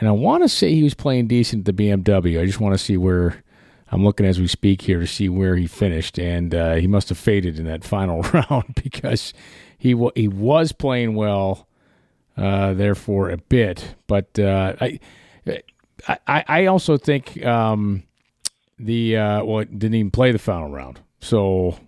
And 0.00 0.08
I 0.08 0.12
want 0.12 0.44
to 0.44 0.48
say 0.48 0.74
he 0.74 0.82
was 0.82 0.94
playing 0.94 1.26
decent 1.26 1.68
at 1.68 1.76
the 1.76 1.82
BMW. 1.82 2.40
I 2.40 2.46
just 2.46 2.60
want 2.60 2.74
to 2.74 2.78
see 2.78 2.96
where 2.96 3.42
I'm 3.90 4.04
looking 4.04 4.26
as 4.26 4.38
we 4.38 4.46
speak 4.46 4.82
here 4.82 5.00
to 5.00 5.06
see 5.06 5.28
where 5.28 5.56
he 5.56 5.66
finished, 5.66 6.18
and 6.18 6.54
uh, 6.54 6.74
he 6.74 6.86
must 6.86 7.08
have 7.08 7.18
faded 7.18 7.58
in 7.58 7.64
that 7.66 7.84
final 7.84 8.22
round 8.22 8.74
because 8.82 9.32
he 9.76 9.92
w- 9.92 10.12
he 10.14 10.28
was 10.28 10.72
playing 10.72 11.14
well 11.14 11.66
uh, 12.36 12.74
there 12.74 12.94
for 12.94 13.30
a 13.30 13.38
bit. 13.38 13.94
But 14.06 14.38
uh, 14.38 14.74
I, 14.80 15.00
I 16.26 16.44
I 16.46 16.66
also 16.66 16.96
think 16.96 17.44
um, 17.44 18.04
the 18.78 19.16
uh, 19.16 19.44
well 19.44 19.64
didn't 19.64 19.94
even 19.94 20.10
play 20.10 20.32
the 20.32 20.38
final 20.38 20.70
round, 20.70 21.00
so 21.20 21.78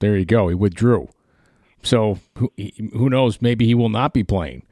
there 0.00 0.16
you 0.16 0.24
go. 0.24 0.48
He 0.48 0.54
withdrew. 0.54 1.08
So 1.82 2.18
who 2.36 2.52
who 2.92 3.08
knows? 3.08 3.40
Maybe 3.40 3.66
he 3.66 3.74
will 3.74 3.88
not 3.88 4.12
be 4.12 4.24
playing. 4.24 4.62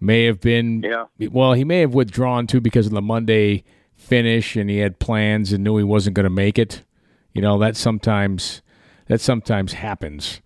May 0.00 0.24
have 0.24 0.40
been. 0.40 0.82
Yeah. 0.82 1.06
Well, 1.30 1.54
he 1.54 1.64
may 1.64 1.80
have 1.80 1.94
withdrawn 1.94 2.46
too 2.46 2.60
because 2.60 2.86
of 2.86 2.92
the 2.92 3.02
Monday 3.02 3.64
finish 3.94 4.56
and 4.56 4.70
he 4.70 4.78
had 4.78 4.98
plans 4.98 5.52
and 5.52 5.64
knew 5.64 5.76
he 5.76 5.84
wasn't 5.84 6.14
going 6.14 6.24
to 6.24 6.30
make 6.30 6.58
it. 6.58 6.84
You 7.32 7.42
know, 7.42 7.58
that 7.58 7.76
sometimes 7.76 8.62
that 9.06 9.20
sometimes 9.20 9.72
happens. 9.74 10.40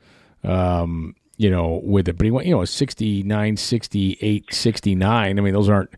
Um, 0.44 1.14
you 1.36 1.50
know, 1.50 1.80
with 1.82 2.08
it. 2.08 2.16
But 2.16 2.24
he 2.24 2.30
went, 2.30 2.46
you 2.46 2.54
know, 2.54 2.64
69, 2.64 3.56
68, 3.56 4.54
69. 4.54 5.38
I 5.38 5.42
mean, 5.42 5.52
those 5.52 5.68
aren't 5.68 5.90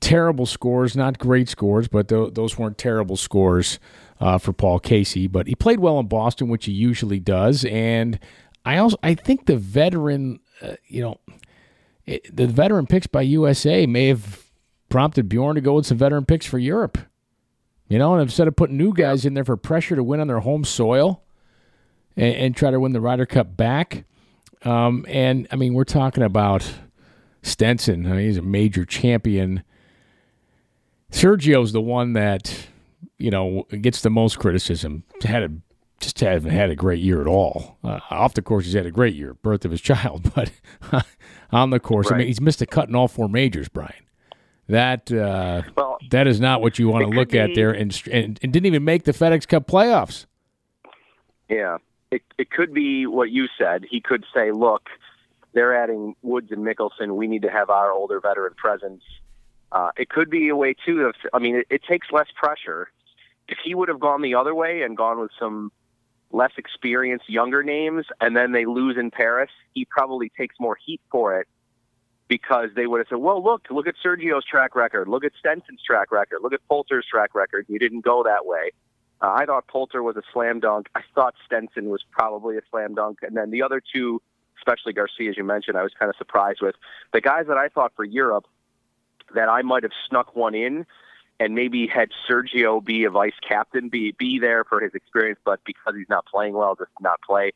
terrible 0.00 0.46
scores, 0.46 0.96
not 0.96 1.18
great 1.18 1.48
scores, 1.48 1.88
but 1.88 2.08
th- 2.08 2.34
those 2.34 2.58
weren't 2.58 2.78
terrible 2.78 3.16
scores 3.16 3.78
uh, 4.20 4.38
for 4.38 4.52
Paul 4.52 4.78
Casey. 4.78 5.26
But 5.26 5.46
he 5.46 5.54
played 5.54 5.80
well 5.80 5.98
in 5.98 6.06
Boston, 6.06 6.48
which 6.48 6.66
he 6.66 6.72
usually 6.72 7.20
does. 7.20 7.64
And 7.64 8.18
I 8.64 8.78
also 8.78 8.96
I 9.02 9.14
think 9.14 9.46
the 9.46 9.56
veteran, 9.56 10.40
uh, 10.62 10.74
you 10.86 11.02
know, 11.02 11.20
it, 12.04 12.34
the 12.34 12.46
veteran 12.46 12.86
picks 12.86 13.06
by 13.06 13.22
USA 13.22 13.86
may 13.86 14.08
have 14.08 14.44
prompted 14.88 15.28
Bjorn 15.28 15.56
to 15.56 15.60
go 15.60 15.74
with 15.74 15.86
some 15.86 15.98
veteran 15.98 16.24
picks 16.24 16.46
for 16.46 16.58
Europe. 16.58 16.98
You 17.88 17.98
know, 17.98 18.14
and 18.14 18.22
instead 18.22 18.48
of 18.48 18.56
putting 18.56 18.76
new 18.76 18.92
guys 18.92 19.24
in 19.24 19.34
there 19.34 19.44
for 19.44 19.56
pressure 19.56 19.94
to 19.94 20.02
win 20.02 20.18
on 20.18 20.26
their 20.26 20.40
home 20.40 20.64
soil 20.64 21.22
and, 22.16 22.34
and 22.34 22.56
try 22.56 22.70
to 22.70 22.80
win 22.80 22.92
the 22.92 23.00
Ryder 23.00 23.26
Cup 23.26 23.56
back. 23.56 24.04
Um, 24.62 25.04
and 25.08 25.46
I 25.52 25.56
mean, 25.56 25.74
we're 25.74 25.84
talking 25.84 26.24
about 26.24 26.68
Stenson. 27.42 28.06
I 28.06 28.10
mean, 28.10 28.26
he's 28.26 28.38
a 28.38 28.42
major 28.42 28.84
champion. 28.84 29.62
Sergio's 31.10 31.72
the 31.72 31.80
one 31.80 32.12
that 32.14 32.66
you 33.18 33.30
know 33.30 33.66
gets 33.80 34.02
the 34.02 34.10
most 34.10 34.38
criticism. 34.38 35.04
Had 35.22 35.42
a 35.42 35.50
just 36.00 36.20
haven't 36.20 36.50
had 36.50 36.70
a 36.70 36.76
great 36.76 37.00
year 37.00 37.20
at 37.20 37.26
all. 37.26 37.78
Uh, 37.82 38.00
off 38.10 38.34
the 38.34 38.42
course, 38.42 38.66
he's 38.66 38.74
had 38.74 38.86
a 38.86 38.90
great 38.90 39.14
year, 39.14 39.34
birth 39.34 39.64
of 39.64 39.70
his 39.70 39.80
child, 39.92 40.32
but 40.34 40.50
on 41.50 41.70
the 41.70 41.80
course, 41.80 42.10
right. 42.10 42.16
I 42.16 42.18
mean, 42.18 42.26
he's 42.26 42.40
missed 42.40 42.62
a 42.62 42.66
cut 42.66 42.88
in 42.88 42.94
all 42.94 43.08
four 43.08 43.28
majors, 43.28 43.68
Brian. 43.68 43.92
That 44.68 45.12
uh, 45.12 45.62
well, 45.76 45.98
that 46.10 46.26
is 46.26 46.40
not 46.40 46.60
what 46.60 46.78
you 46.78 46.88
want 46.88 47.04
to 47.04 47.10
look 47.10 47.30
be, 47.30 47.38
at 47.38 47.54
there, 47.54 47.70
and, 47.70 47.96
and, 48.10 48.38
and 48.42 48.52
didn't 48.52 48.66
even 48.66 48.84
make 48.84 49.04
the 49.04 49.12
FedEx 49.12 49.46
Cup 49.46 49.68
playoffs. 49.68 50.26
Yeah, 51.48 51.78
it 52.10 52.22
it 52.36 52.50
could 52.50 52.74
be 52.74 53.06
what 53.06 53.30
you 53.30 53.46
said. 53.56 53.84
He 53.88 54.00
could 54.00 54.24
say, 54.34 54.50
"Look, 54.50 54.88
they're 55.52 55.80
adding 55.80 56.16
Woods 56.22 56.50
and 56.50 56.66
Mickelson. 56.66 57.14
We 57.14 57.28
need 57.28 57.42
to 57.42 57.50
have 57.50 57.70
our 57.70 57.92
older 57.92 58.20
veteran 58.20 58.54
presence." 58.56 59.02
Uh, 59.76 59.90
it 59.98 60.08
could 60.08 60.30
be 60.30 60.48
a 60.48 60.56
way 60.56 60.74
too. 60.86 61.02
Of, 61.02 61.14
I 61.34 61.38
mean, 61.38 61.56
it, 61.56 61.66
it 61.68 61.82
takes 61.84 62.10
less 62.10 62.28
pressure. 62.34 62.88
If 63.46 63.58
he 63.62 63.74
would 63.74 63.90
have 63.90 64.00
gone 64.00 64.22
the 64.22 64.34
other 64.34 64.54
way 64.54 64.80
and 64.80 64.96
gone 64.96 65.20
with 65.20 65.32
some 65.38 65.70
less 66.32 66.52
experienced 66.56 67.28
younger 67.28 67.62
names, 67.62 68.06
and 68.18 68.34
then 68.34 68.52
they 68.52 68.64
lose 68.64 68.96
in 68.96 69.10
Paris, 69.10 69.50
he 69.74 69.84
probably 69.84 70.32
takes 70.34 70.54
more 70.58 70.78
heat 70.82 71.02
for 71.10 71.38
it 71.38 71.46
because 72.26 72.70
they 72.74 72.86
would 72.86 73.00
have 73.00 73.08
said, 73.08 73.18
"Well, 73.18 73.44
look, 73.44 73.66
look 73.68 73.86
at 73.86 73.96
Sergio's 74.02 74.46
track 74.46 74.74
record, 74.74 75.08
look 75.08 75.24
at 75.24 75.32
Stenson's 75.38 75.82
track 75.82 76.10
record, 76.10 76.38
look 76.42 76.54
at 76.54 76.66
Poulter's 76.70 77.04
track 77.04 77.34
record. 77.34 77.66
You 77.68 77.78
didn't 77.78 78.00
go 78.00 78.22
that 78.22 78.46
way." 78.46 78.70
Uh, 79.20 79.34
I 79.36 79.44
thought 79.44 79.66
Poulter 79.68 80.02
was 80.02 80.16
a 80.16 80.22
slam 80.32 80.58
dunk. 80.58 80.88
I 80.94 81.02
thought 81.14 81.34
Stenson 81.44 81.90
was 81.90 82.02
probably 82.10 82.56
a 82.56 82.62
slam 82.70 82.94
dunk, 82.94 83.18
and 83.20 83.36
then 83.36 83.50
the 83.50 83.62
other 83.62 83.82
two, 83.92 84.22
especially 84.56 84.94
Garcia, 84.94 85.28
as 85.28 85.36
you 85.36 85.44
mentioned, 85.44 85.76
I 85.76 85.82
was 85.82 85.92
kind 85.98 86.08
of 86.08 86.16
surprised 86.16 86.62
with 86.62 86.76
the 87.12 87.20
guys 87.20 87.44
that 87.48 87.58
I 87.58 87.68
thought 87.68 87.92
for 87.94 88.04
Europe 88.04 88.46
that 89.34 89.48
I 89.48 89.62
might 89.62 89.82
have 89.82 89.92
snuck 90.08 90.34
one 90.36 90.54
in. 90.54 90.86
and 91.38 91.54
maybe 91.54 91.86
had 91.86 92.10
Sergio 92.28 92.82
be 92.82 93.04
a 93.04 93.10
vice 93.10 93.34
captain, 93.46 93.88
be 93.88 94.12
be 94.12 94.38
there 94.38 94.64
for 94.64 94.80
his 94.80 94.94
experience, 94.94 95.38
but 95.44 95.60
because 95.64 95.94
he's 95.96 96.08
not 96.08 96.24
playing 96.26 96.54
well, 96.54 96.74
just 96.74 96.90
not 97.00 97.20
play. 97.20 97.52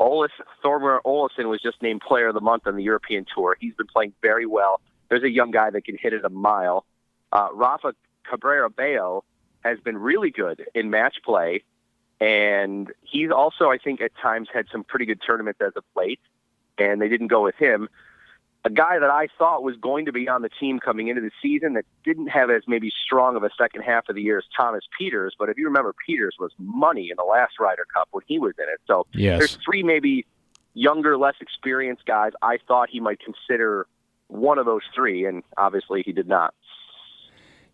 Olis, 0.00 0.30
Thorbjorn 0.64 1.00
Olesen 1.04 1.48
was 1.48 1.60
just 1.62 1.80
named 1.80 2.00
Player 2.00 2.28
of 2.28 2.34
the 2.34 2.40
Month 2.40 2.66
on 2.66 2.74
the 2.74 2.82
European 2.82 3.24
Tour. 3.32 3.56
He's 3.60 3.74
been 3.74 3.86
playing 3.86 4.12
very 4.22 4.46
well. 4.46 4.80
There's 5.08 5.22
a 5.22 5.30
young 5.30 5.52
guy 5.52 5.70
that 5.70 5.84
can 5.84 5.96
hit 5.96 6.12
it 6.12 6.24
a 6.24 6.28
mile. 6.28 6.84
Uh, 7.32 7.48
Rafa 7.52 7.94
Cabrera 8.28 8.68
Bello 8.68 9.22
has 9.62 9.78
been 9.78 9.96
really 9.96 10.30
good 10.30 10.66
in 10.74 10.90
match 10.90 11.18
play, 11.24 11.62
and 12.20 12.92
he's 13.02 13.30
also, 13.30 13.70
I 13.70 13.78
think, 13.78 14.00
at 14.00 14.10
times 14.20 14.48
had 14.52 14.66
some 14.72 14.82
pretty 14.82 15.04
good 15.04 15.20
tournaments 15.24 15.60
as 15.60 15.72
of 15.76 15.84
late, 15.94 16.20
and 16.78 17.00
they 17.00 17.08
didn't 17.08 17.28
go 17.28 17.44
with 17.44 17.54
him 17.54 17.88
a 18.64 18.70
guy 18.70 18.98
that 18.98 19.10
I 19.10 19.28
thought 19.38 19.62
was 19.62 19.76
going 19.76 20.06
to 20.06 20.12
be 20.12 20.26
on 20.28 20.40
the 20.40 20.48
team 20.48 20.80
coming 20.80 21.08
into 21.08 21.20
the 21.20 21.30
season 21.42 21.74
that 21.74 21.84
didn't 22.02 22.28
have 22.28 22.50
as 22.50 22.62
maybe 22.66 22.90
strong 23.04 23.36
of 23.36 23.42
a 23.42 23.50
second 23.58 23.82
half 23.82 24.08
of 24.08 24.14
the 24.14 24.22
year 24.22 24.38
as 24.38 24.44
Thomas 24.56 24.84
Pieters. 24.98 25.30
But 25.38 25.50
if 25.50 25.58
you 25.58 25.66
remember, 25.66 25.94
Pieters 26.08 26.40
was 26.40 26.50
money 26.58 27.10
in 27.10 27.16
the 27.18 27.24
last 27.24 27.60
Ryder 27.60 27.86
Cup 27.92 28.08
when 28.12 28.24
he 28.26 28.38
was 28.38 28.54
in 28.58 28.64
it. 28.64 28.80
So 28.86 29.06
yes. 29.12 29.38
there's 29.38 29.58
three 29.64 29.82
maybe 29.82 30.24
younger, 30.72 31.18
less 31.18 31.34
experienced 31.40 32.06
guys. 32.06 32.32
I 32.40 32.58
thought 32.66 32.88
he 32.90 33.00
might 33.00 33.20
consider 33.20 33.86
one 34.28 34.58
of 34.58 34.64
those 34.64 34.82
three, 34.94 35.26
and 35.26 35.42
obviously 35.58 36.02
he 36.02 36.12
did 36.12 36.26
not. 36.26 36.54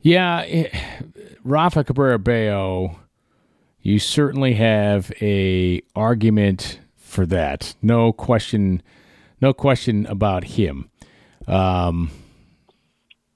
Yeah, 0.00 0.40
it, 0.40 0.75
Rafa 1.44 1.85
Cabrera 1.85 2.18
Bello, 2.18 2.99
you 3.80 4.00
certainly 4.00 4.54
have 4.54 5.12
a 5.20 5.82
argument 5.94 6.80
for 6.97 7.26
that. 7.26 7.76
No 7.80 8.12
question 8.12 8.82
no 9.40 9.52
question 9.52 10.06
about 10.06 10.44
him. 10.44 10.90
Um, 11.47 12.11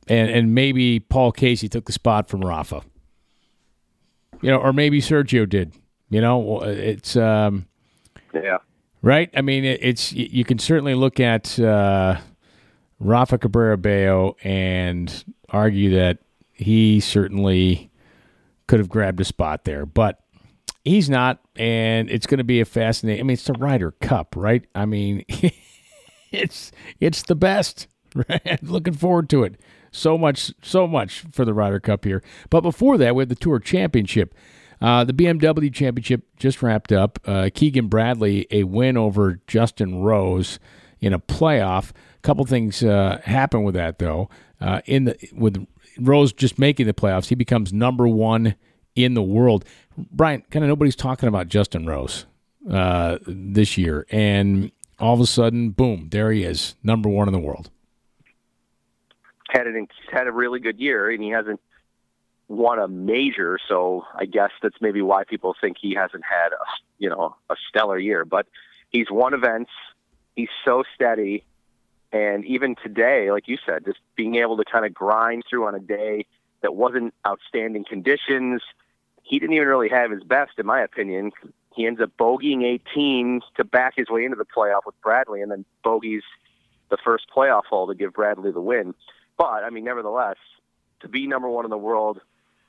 and 0.07 0.31
and 0.31 0.55
maybe 0.55 1.01
Paul 1.01 1.33
Casey 1.33 1.69
took 1.69 1.87
the 1.87 1.93
spot 1.93 2.29
from 2.29 2.43
Rafa. 2.43 2.83
You 4.43 4.51
know, 4.51 4.59
or 4.59 4.73
maybe 4.73 5.01
Sergio 5.01 5.49
did. 5.49 5.73
You 6.11 6.21
know, 6.21 6.61
it's 6.63 7.17
um, 7.17 7.67
yeah, 8.35 8.59
right. 9.03 9.31
I 9.35 9.41
mean, 9.41 9.65
it, 9.65 9.81
it's 9.83 10.13
you 10.13 10.45
can 10.45 10.59
certainly 10.59 10.95
look 10.95 11.19
at 11.19 11.59
uh, 11.59 12.21
Rafa 13.01 13.39
Cabrera 13.39 13.79
Bello 13.79 14.37
and 14.45 15.25
argue 15.49 15.95
that 15.97 16.19
he 16.53 17.01
certainly 17.01 17.91
could 18.67 18.79
have 18.79 18.89
grabbed 18.89 19.21
a 19.21 19.25
spot 19.25 19.65
there, 19.65 19.87
but 19.87 20.21
he's 20.85 21.09
not, 21.09 21.41
and 21.57 22.11
it's 22.11 22.27
going 22.27 22.39
to 22.39 22.45
be 22.45 22.61
a 22.61 22.65
fascinating. 22.65 23.21
I 23.21 23.25
mean, 23.25 23.35
it's 23.35 23.45
the 23.45 23.55
Ryder 23.55 23.93
Cup, 23.93 24.35
right? 24.37 24.65
I 24.75 24.85
mean. 24.85 25.25
it's 26.37 26.73
it's 27.01 27.23
the 27.23 27.35
best. 27.35 27.89
Looking 28.63 28.95
forward 28.95 29.29
to 29.31 29.43
it. 29.43 29.57
So 29.91 30.19
much, 30.19 30.53
so 30.63 30.87
much 30.87 31.25
for 31.33 31.45
the 31.45 31.55
Ryder 31.55 31.81
Cup 31.81 32.05
here. 32.05 32.23
But 32.51 32.63
before 32.63 32.99
that, 32.99 33.15
we 33.15 33.23
have 33.23 33.29
the 33.29 33.37
Tour 33.37 33.61
Championship. 33.61 34.35
Uh, 34.81 35.05
the 35.05 35.13
BMW 35.13 35.73
Championship 35.73 36.25
just 36.37 36.63
wrapped 36.63 36.93
up. 36.93 37.19
Uh, 37.25 37.49
Keegan 37.55 37.87
Bradley 37.87 38.47
a 38.51 38.65
win 38.65 38.97
over 38.97 39.41
Justin 39.47 40.01
Rose 40.01 40.59
in 41.01 41.13
a 41.13 41.19
playoff. 41.19 41.91
A 41.91 42.21
couple 42.23 42.45
things 42.45 42.83
uh, 42.83 43.21
happen 43.25 43.63
with 43.63 43.75
that 43.75 43.99
though. 43.99 44.29
Uh, 44.61 44.81
in 44.87 45.05
the 45.05 45.17
with 45.33 45.65
Rose 45.99 46.33
just 46.33 46.59
making 46.59 46.87
the 46.87 46.95
playoffs, 46.95 47.29
he 47.29 47.35
becomes 47.35 47.73
number 47.73 48.09
one 48.09 48.57
in 48.95 49.15
the 49.15 49.23
world. 49.23 49.65
Brian, 49.97 50.43
kind 50.51 50.65
of 50.65 50.69
nobody's 50.69 50.97
talking 50.97 51.29
about 51.29 51.49
Justin 51.49 51.87
Rose 51.87 52.27
uh, 52.71 53.19
this 53.27 53.79
year, 53.79 54.07
and 54.11 54.73
all 55.05 55.15
of 55.15 55.21
a 55.21 55.27
sudden, 55.27 55.71
boom, 55.71 56.09
there 56.11 56.33
he 56.33 56.45
is, 56.45 56.77
number 56.83 57.09
one 57.09 57.29
in 57.29 57.33
the 57.33 57.39
world. 57.39 57.71
Had 59.51 59.67
an 59.67 59.87
had 60.11 60.27
a 60.27 60.33
really 60.33 60.59
good 60.59 60.81
year, 60.81 61.11
and 61.11 61.23
he 61.23 61.29
hasn't 61.29 61.61
won 62.49 62.79
a 62.79 62.89
major, 62.89 63.59
so 63.69 64.05
I 64.15 64.25
guess 64.25 64.51
that's 64.63 64.77
maybe 64.81 65.03
why 65.03 65.25
people 65.25 65.55
think 65.61 65.77
he 65.81 65.95
hasn't 65.95 66.25
had 66.25 66.53
a 66.53 66.65
you 66.99 67.11
know 67.11 67.37
a 67.51 67.55
stellar 67.69 67.99
year. 67.99 68.25
But 68.25 68.47
he's 68.89 69.11
won 69.11 69.35
events. 69.35 69.71
He's 70.35 70.49
so 70.65 70.83
steady, 70.95 71.45
and 72.11 72.45
even 72.47 72.75
today, 72.83 73.31
like 73.31 73.47
you 73.47 73.59
said, 73.65 73.85
just 73.85 73.99
being 74.17 74.37
able 74.37 74.57
to 74.57 74.65
kind 74.65 74.87
of 74.87 74.95
grind 74.95 75.45
through 75.49 75.67
on 75.67 75.75
a 75.75 75.81
day 75.81 76.27
that 76.63 76.75
wasn't 76.75 77.13
outstanding 77.27 77.85
conditions. 77.85 78.63
He 79.23 79.39
didn't 79.39 79.55
even 79.55 79.69
really 79.69 79.91
have 79.91 80.11
his 80.11 80.23
best, 80.23 80.53
in 80.59 80.67
my 80.67 80.81
opinion. 80.81 81.33
He 81.75 81.87
ends 81.87 82.01
up 82.01 82.11
bogeying 82.19 82.63
18 82.63 83.41
to 83.57 83.65
back 83.65 83.95
his 83.97 84.09
way 84.09 84.25
into 84.25 84.37
the 84.37 84.45
playoff 84.45 84.87
with 84.87 85.01
Bradley, 85.03 85.43
and 85.43 85.51
then 85.51 85.65
bogeys 85.83 86.23
the 86.91 86.99
first 87.05 87.27
playoff 87.35 87.65
hole 87.65 87.89
to 87.89 87.95
give 87.95 88.13
Bradley 88.13 88.53
the 88.53 88.61
win. 88.61 88.95
But 89.37 89.65
I 89.65 89.71
mean, 89.71 89.85
nevertheless, 89.85 90.37
to 91.01 91.09
be 91.09 91.27
number 91.27 91.49
one 91.49 91.65
in 91.65 91.71
the 91.71 91.77
world, 91.77 92.21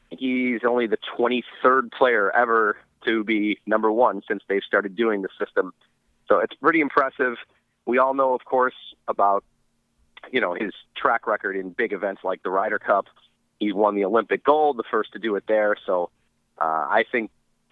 he's 0.09 0.61
only 0.67 0.87
the 0.87 0.97
23rd 1.17 1.91
player 1.91 2.35
ever 2.35 2.77
to 3.05 3.23
be 3.23 3.59
number 3.67 3.91
one 3.91 4.21
since 4.27 4.41
they've 4.47 4.63
started 4.63 4.95
doing 4.95 5.21
the 5.21 5.29
system. 5.39 5.73
So 6.27 6.39
it's 6.39 6.55
pretty 6.55 6.81
impressive. 6.81 7.35
We 7.85 7.99
all 7.99 8.15
know, 8.15 8.33
of 8.33 8.45
course, 8.45 8.73
about 9.07 9.43
you 10.31 10.41
know 10.41 10.55
his 10.55 10.73
track 10.97 11.27
record 11.27 11.55
in 11.55 11.69
big 11.69 11.93
events 11.93 12.23
like 12.23 12.41
the 12.41 12.49
Ryder 12.49 12.79
Cup. 12.79 13.05
He 13.59 13.71
won 13.71 13.95
the 13.95 14.05
Olympic 14.05 14.43
gold, 14.43 14.77
the 14.77 14.83
first 14.89 15.13
to 15.13 15.19
do 15.19 15.35
it 15.35 15.43
there. 15.47 15.75
So 15.85 16.09
uh, 16.59 16.87
I 16.89 17.05
think 17.11 17.29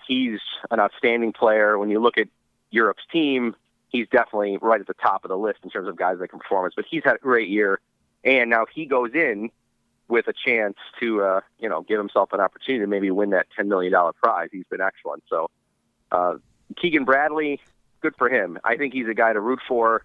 he's 0.07 0.39
an 0.71 0.79
outstanding 0.79 1.33
player. 1.33 1.77
When 1.77 1.89
you 1.89 1.99
look 1.99 2.17
at 2.17 2.27
Europe's 2.71 3.03
team, 3.11 3.55
he's 3.89 4.07
definitely 4.09 4.57
right 4.61 4.81
at 4.81 4.87
the 4.87 4.95
top 4.95 5.23
of 5.23 5.29
the 5.29 5.37
list 5.37 5.59
in 5.63 5.69
terms 5.69 5.87
of 5.87 5.95
guys 5.95 6.17
that 6.19 6.27
can 6.29 6.39
perform. 6.39 6.69
But 6.75 6.85
he's 6.89 7.03
had 7.03 7.15
a 7.15 7.19
great 7.19 7.49
year, 7.49 7.79
and 8.23 8.49
now 8.49 8.65
he 8.73 8.85
goes 8.85 9.11
in 9.13 9.51
with 10.07 10.27
a 10.27 10.33
chance 10.33 10.75
to, 10.99 11.23
uh, 11.23 11.41
you 11.59 11.69
know, 11.69 11.81
give 11.81 11.97
himself 11.97 12.33
an 12.33 12.39
opportunity 12.39 12.83
to 12.83 12.87
maybe 12.87 13.09
win 13.11 13.29
that 13.29 13.47
ten 13.55 13.69
million 13.69 13.93
dollar 13.93 14.13
prize. 14.13 14.49
He's 14.51 14.65
been 14.69 14.81
excellent. 14.81 15.23
So, 15.29 15.49
uh, 16.11 16.35
Keegan 16.75 17.05
Bradley, 17.05 17.61
good 18.01 18.15
for 18.17 18.29
him. 18.29 18.59
I 18.63 18.75
think 18.75 18.93
he's 18.93 19.07
a 19.07 19.13
guy 19.13 19.33
to 19.33 19.39
root 19.39 19.59
for. 19.67 20.03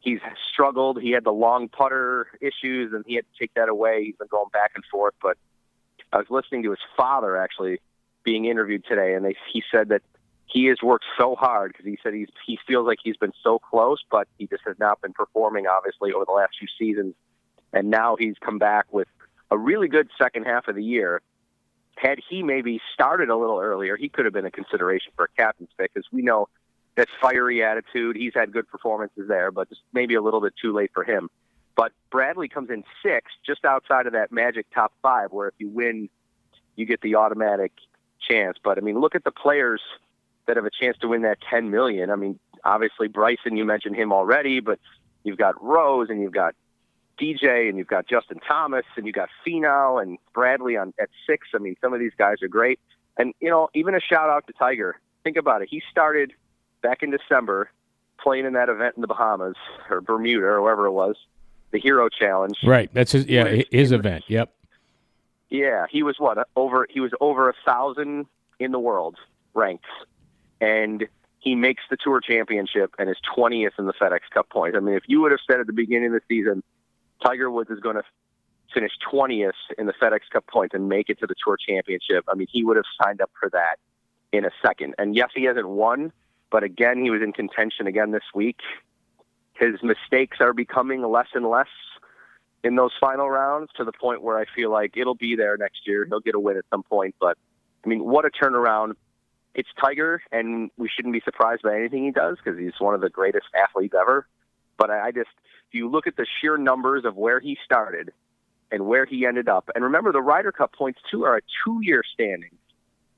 He's 0.00 0.20
struggled. 0.52 1.00
He 1.02 1.10
had 1.10 1.24
the 1.24 1.32
long 1.32 1.68
putter 1.68 2.28
issues, 2.40 2.92
and 2.92 3.04
he 3.06 3.16
had 3.16 3.24
to 3.32 3.38
take 3.38 3.52
that 3.54 3.68
away. 3.68 4.04
He's 4.04 4.16
been 4.16 4.28
going 4.28 4.48
back 4.52 4.72
and 4.74 4.84
forth. 4.84 5.14
But 5.20 5.36
I 6.12 6.18
was 6.18 6.26
listening 6.30 6.62
to 6.64 6.70
his 6.70 6.78
father 6.96 7.36
actually 7.36 7.80
being 8.24 8.44
interviewed 8.44 8.84
today, 8.84 9.14
and 9.14 9.24
they, 9.24 9.34
he 9.52 9.62
said 9.70 9.88
that 9.88 10.02
he 10.46 10.66
has 10.66 10.78
worked 10.82 11.04
so 11.18 11.34
hard 11.34 11.72
because 11.72 11.86
he 11.86 11.98
said 12.02 12.14
he's 12.14 12.28
he 12.46 12.58
feels 12.66 12.86
like 12.86 12.98
he's 13.02 13.16
been 13.16 13.32
so 13.42 13.58
close, 13.58 13.98
but 14.10 14.28
he 14.38 14.46
just 14.46 14.62
has 14.66 14.76
not 14.78 15.00
been 15.00 15.12
performing 15.12 15.66
obviously 15.66 16.12
over 16.12 16.24
the 16.24 16.32
last 16.32 16.54
few 16.58 16.68
seasons, 16.78 17.14
and 17.72 17.90
now 17.90 18.16
he's 18.18 18.34
come 18.40 18.58
back 18.58 18.86
with 18.90 19.08
a 19.50 19.58
really 19.58 19.88
good 19.88 20.08
second 20.20 20.44
half 20.44 20.68
of 20.68 20.74
the 20.74 20.84
year. 20.84 21.20
Had 21.96 22.20
he 22.30 22.42
maybe 22.42 22.80
started 22.94 23.28
a 23.28 23.36
little 23.36 23.58
earlier, 23.58 23.96
he 23.96 24.08
could 24.08 24.24
have 24.24 24.32
been 24.32 24.46
a 24.46 24.50
consideration 24.50 25.12
for 25.16 25.24
a 25.24 25.28
captain's 25.36 25.70
pick 25.76 25.92
because 25.92 26.06
we 26.12 26.22
know 26.22 26.48
that 26.94 27.08
fiery 27.20 27.62
attitude. 27.64 28.16
He's 28.16 28.32
had 28.34 28.52
good 28.52 28.68
performances 28.68 29.26
there, 29.28 29.50
but 29.50 29.68
just 29.68 29.82
maybe 29.92 30.14
a 30.14 30.22
little 30.22 30.40
bit 30.40 30.54
too 30.60 30.72
late 30.72 30.90
for 30.94 31.04
him. 31.04 31.28
But 31.76 31.92
Bradley 32.10 32.48
comes 32.48 32.70
in 32.70 32.84
sixth, 33.04 33.34
just 33.44 33.64
outside 33.64 34.06
of 34.06 34.12
that 34.12 34.32
magic 34.32 34.66
top 34.74 34.92
five, 35.02 35.30
where 35.30 35.48
if 35.48 35.54
you 35.58 35.68
win, 35.68 36.08
you 36.76 36.86
get 36.86 37.00
the 37.00 37.16
automatic 37.16 37.72
chance. 38.28 38.58
But 38.62 38.78
I 38.78 38.80
mean, 38.80 39.00
look 39.00 39.14
at 39.14 39.24
the 39.24 39.30
players 39.30 39.80
that 40.46 40.56
have 40.56 40.64
a 40.64 40.70
chance 40.70 40.96
to 40.98 41.08
win 41.08 41.22
that 41.22 41.38
10 41.48 41.70
million. 41.70 42.10
I 42.10 42.16
mean, 42.16 42.38
obviously 42.64 43.08
Bryson, 43.08 43.56
you 43.56 43.64
mentioned 43.64 43.96
him 43.96 44.12
already, 44.12 44.60
but 44.60 44.78
you've 45.24 45.38
got 45.38 45.62
Rose 45.62 46.08
and 46.10 46.20
you've 46.20 46.32
got 46.32 46.54
DJ 47.20 47.68
and 47.68 47.76
you've 47.76 47.88
got 47.88 48.06
Justin 48.06 48.38
Thomas 48.46 48.84
and 48.96 49.06
you've 49.06 49.14
got 49.14 49.28
Finau 49.46 50.00
and 50.02 50.18
Bradley 50.32 50.76
on 50.76 50.94
at 51.00 51.10
six. 51.26 51.48
I 51.54 51.58
mean, 51.58 51.76
some 51.80 51.92
of 51.92 52.00
these 52.00 52.12
guys 52.16 52.42
are 52.42 52.48
great. 52.48 52.78
And 53.16 53.34
you 53.40 53.50
know, 53.50 53.68
even 53.74 53.94
a 53.94 54.00
shout 54.00 54.30
out 54.30 54.46
to 54.46 54.52
Tiger. 54.52 54.98
Think 55.24 55.36
about 55.36 55.62
it. 55.62 55.68
He 55.70 55.82
started 55.90 56.32
back 56.82 57.02
in 57.02 57.10
December 57.10 57.70
playing 58.20 58.46
in 58.46 58.52
that 58.54 58.68
event 58.68 58.94
in 58.96 59.00
the 59.00 59.06
Bahamas 59.06 59.56
or 59.90 60.00
Bermuda 60.00 60.46
or 60.46 60.62
wherever 60.62 60.86
it 60.86 60.92
was, 60.92 61.16
the 61.72 61.78
Hero 61.78 62.08
Challenge. 62.08 62.56
Right. 62.64 62.90
That's 62.92 63.12
his 63.12 63.26
yeah 63.26 63.62
his 63.70 63.92
event. 63.92 64.24
Yep. 64.28 64.52
Yeah, 65.50 65.86
he 65.90 66.02
was 66.02 66.16
what 66.18 66.38
over. 66.56 66.86
He 66.90 67.00
was 67.00 67.12
over 67.20 67.48
a 67.48 67.54
thousand 67.64 68.26
in 68.58 68.72
the 68.72 68.78
world 68.78 69.16
ranks, 69.54 69.88
and 70.60 71.08
he 71.40 71.54
makes 71.54 71.82
the 71.88 71.96
Tour 71.96 72.20
Championship 72.20 72.94
and 72.98 73.08
is 73.08 73.16
twentieth 73.34 73.72
in 73.78 73.86
the 73.86 73.94
FedEx 73.94 74.20
Cup 74.32 74.50
points. 74.50 74.76
I 74.76 74.80
mean, 74.80 74.94
if 74.94 75.04
you 75.06 75.20
would 75.22 75.30
have 75.30 75.40
said 75.50 75.60
at 75.60 75.66
the 75.66 75.72
beginning 75.72 76.08
of 76.08 76.12
the 76.12 76.20
season, 76.28 76.62
Tiger 77.24 77.50
Woods 77.50 77.70
is 77.70 77.80
going 77.80 77.96
to 77.96 78.02
finish 78.74 78.92
twentieth 79.10 79.54
in 79.78 79.86
the 79.86 79.94
FedEx 79.94 80.20
Cup 80.30 80.46
points 80.46 80.74
and 80.74 80.88
make 80.88 81.08
it 81.08 81.18
to 81.20 81.26
the 81.26 81.34
Tour 81.42 81.56
Championship, 81.56 82.24
I 82.28 82.34
mean, 82.34 82.48
he 82.50 82.62
would 82.64 82.76
have 82.76 82.84
signed 83.02 83.22
up 83.22 83.30
for 83.40 83.48
that 83.50 83.76
in 84.32 84.44
a 84.44 84.50
second. 84.60 84.94
And 84.98 85.16
yes, 85.16 85.30
he 85.34 85.44
hasn't 85.44 85.68
won, 85.68 86.12
but 86.50 86.62
again, 86.62 87.02
he 87.02 87.10
was 87.10 87.22
in 87.22 87.32
contention 87.32 87.86
again 87.86 88.10
this 88.10 88.24
week. 88.34 88.60
His 89.54 89.82
mistakes 89.82 90.36
are 90.40 90.52
becoming 90.52 91.02
less 91.02 91.28
and 91.34 91.48
less 91.48 91.68
in 92.64 92.76
those 92.76 92.92
final 93.00 93.28
rounds 93.28 93.70
to 93.76 93.84
the 93.84 93.92
point 93.92 94.22
where 94.22 94.38
I 94.38 94.44
feel 94.54 94.70
like 94.70 94.96
it'll 94.96 95.14
be 95.14 95.36
there 95.36 95.56
next 95.56 95.86
year. 95.86 96.04
He'll 96.04 96.20
get 96.20 96.34
a 96.34 96.40
win 96.40 96.56
at 96.56 96.64
some 96.70 96.82
point. 96.82 97.14
But 97.20 97.38
I 97.84 97.88
mean, 97.88 98.04
what 98.04 98.24
a 98.24 98.30
turnaround! 98.30 98.94
It's 99.54 99.68
Tiger, 99.82 100.22
and 100.30 100.70
we 100.76 100.88
shouldn't 100.88 101.12
be 101.12 101.20
surprised 101.24 101.62
by 101.62 101.76
anything 101.76 102.04
he 102.04 102.10
does 102.10 102.36
because 102.42 102.58
he's 102.58 102.78
one 102.78 102.94
of 102.94 103.00
the 103.00 103.10
greatest 103.10 103.46
athletes 103.56 103.94
ever. 103.98 104.26
But 104.76 104.90
I, 104.90 105.10
just, 105.10 105.30
if 105.68 105.74
you 105.74 105.90
look 105.90 106.06
at 106.06 106.16
the 106.16 106.26
sheer 106.40 106.56
numbers 106.56 107.04
of 107.04 107.16
where 107.16 107.40
he 107.40 107.58
started 107.64 108.12
and 108.70 108.86
where 108.86 109.04
he 109.04 109.26
ended 109.26 109.48
up. 109.48 109.68
And 109.74 109.82
remember, 109.82 110.12
the 110.12 110.20
Ryder 110.22 110.52
Cup 110.52 110.72
points 110.72 111.00
too 111.10 111.24
are 111.24 111.36
a 111.36 111.40
two-year 111.64 112.02
standing. 112.12 112.50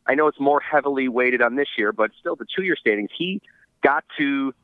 I 0.06 0.14
know 0.14 0.28
it's 0.28 0.40
more 0.40 0.60
heavily 0.60 1.08
weighted 1.08 1.42
on 1.42 1.56
this 1.56 1.68
year, 1.76 1.92
but 1.92 2.10
still 2.18 2.36
the 2.36 2.46
two-year 2.56 2.76
standings. 2.76 3.10
He 3.16 3.42
got 3.82 4.04
to 4.18 4.54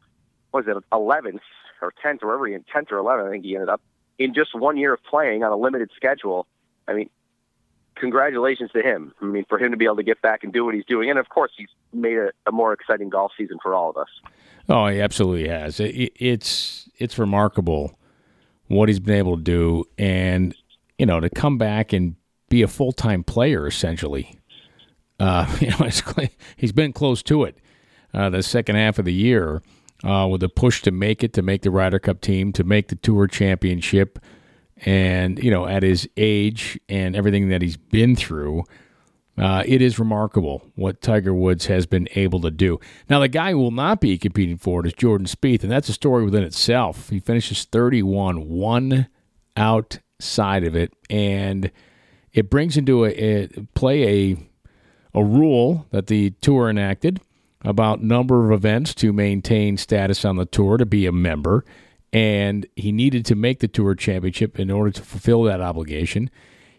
was 0.52 0.64
it 0.66 0.76
11th 0.92 1.40
or 1.82 1.92
10th 2.04 2.22
or 2.22 2.28
wherever 2.28 2.46
he 2.46 2.54
10th 2.54 2.90
or 2.90 2.96
11th. 2.96 3.28
I 3.28 3.30
think 3.30 3.44
he 3.44 3.54
ended 3.54 3.68
up 3.68 3.82
in 4.18 4.34
just 4.34 4.54
one 4.54 4.76
year 4.76 4.94
of 4.94 5.02
playing 5.04 5.42
on 5.42 5.52
a 5.52 5.56
limited 5.56 5.90
schedule. 5.96 6.46
I 6.88 6.94
mean, 6.94 7.10
congratulations 7.96 8.70
to 8.72 8.82
him. 8.82 9.12
I 9.20 9.24
mean, 9.24 9.44
for 9.48 9.58
him 9.58 9.70
to 9.70 9.76
be 9.76 9.84
able 9.84 9.96
to 9.96 10.02
get 10.02 10.20
back 10.22 10.44
and 10.44 10.52
do 10.52 10.64
what 10.64 10.74
he's 10.74 10.84
doing, 10.84 11.10
and 11.10 11.18
of 11.18 11.28
course, 11.28 11.52
he's 11.56 11.68
made 11.92 12.18
a, 12.18 12.30
a 12.46 12.52
more 12.52 12.72
exciting 12.72 13.08
golf 13.08 13.32
season 13.36 13.58
for 13.62 13.74
all 13.74 13.90
of 13.90 13.96
us. 13.96 14.08
Oh, 14.68 14.86
he 14.86 15.00
absolutely 15.00 15.48
has. 15.48 15.80
It, 15.80 16.12
it's 16.16 16.88
it's 16.98 17.18
remarkable 17.18 17.98
what 18.68 18.88
he's 18.88 19.00
been 19.00 19.16
able 19.16 19.36
to 19.36 19.42
do, 19.42 19.84
and 19.98 20.54
you 20.98 21.06
know, 21.06 21.20
to 21.20 21.30
come 21.30 21.58
back 21.58 21.92
and 21.92 22.16
be 22.48 22.62
a 22.62 22.68
full 22.68 22.92
time 22.92 23.24
player 23.24 23.66
essentially. 23.66 24.38
Uh, 25.18 25.46
you 25.60 25.68
know, 25.68 25.88
he's 26.56 26.72
been 26.72 26.92
close 26.92 27.22
to 27.24 27.44
it 27.44 27.56
uh, 28.12 28.30
the 28.30 28.42
second 28.42 28.76
half 28.76 28.98
of 28.98 29.04
the 29.04 29.12
year 29.12 29.62
uh, 30.04 30.26
with 30.30 30.42
a 30.42 30.48
push 30.48 30.82
to 30.82 30.90
make 30.90 31.22
it, 31.24 31.32
to 31.34 31.42
make 31.42 31.62
the 31.62 31.70
Ryder 31.70 31.98
Cup 31.98 32.20
team, 32.20 32.52
to 32.52 32.64
make 32.64 32.88
the 32.88 32.96
Tour 32.96 33.26
Championship. 33.26 34.18
And, 34.84 35.42
you 35.42 35.50
know, 35.50 35.66
at 35.66 35.82
his 35.82 36.08
age 36.16 36.78
and 36.88 37.16
everything 37.16 37.48
that 37.48 37.62
he's 37.62 37.76
been 37.76 38.14
through, 38.14 38.64
uh, 39.38 39.62
it 39.66 39.82
is 39.82 39.98
remarkable 39.98 40.62
what 40.74 41.00
Tiger 41.00 41.34
Woods 41.34 41.66
has 41.66 41.86
been 41.86 42.08
able 42.14 42.40
to 42.40 42.50
do. 42.50 42.78
Now, 43.08 43.20
the 43.20 43.28
guy 43.28 43.52
who 43.52 43.58
will 43.58 43.70
not 43.70 44.00
be 44.00 44.16
competing 44.18 44.56
for 44.56 44.80
it 44.80 44.86
is 44.86 44.94
Jordan 44.94 45.26
Spieth, 45.26 45.62
and 45.62 45.72
that's 45.72 45.88
a 45.88 45.94
story 45.94 46.24
within 46.24 46.42
itself. 46.42 47.10
He 47.10 47.20
finishes 47.20 47.64
31, 47.64 48.48
one 48.48 49.08
outside 49.56 50.64
of 50.64 50.74
it, 50.74 50.92
and 51.10 51.70
it 52.32 52.50
brings 52.50 52.76
into 52.76 53.04
a, 53.04 53.10
a 53.10 53.48
play 53.74 54.32
a 54.32 54.36
a 55.14 55.24
rule 55.24 55.86
that 55.90 56.06
the 56.08 56.30
tour 56.42 56.68
enacted 56.68 57.20
about 57.62 58.02
number 58.02 58.46
of 58.46 58.52
events 58.52 58.94
to 58.94 59.12
maintain 59.12 59.76
status 59.76 60.24
on 60.24 60.36
the 60.36 60.46
tour 60.46 60.76
to 60.76 60.86
be 60.86 61.06
a 61.06 61.12
member 61.12 61.64
and 62.12 62.66
he 62.76 62.92
needed 62.92 63.26
to 63.26 63.34
make 63.34 63.60
the 63.60 63.68
tour 63.68 63.94
championship 63.94 64.58
in 64.58 64.70
order 64.70 64.90
to 64.90 65.02
fulfill 65.02 65.42
that 65.42 65.60
obligation. 65.60 66.30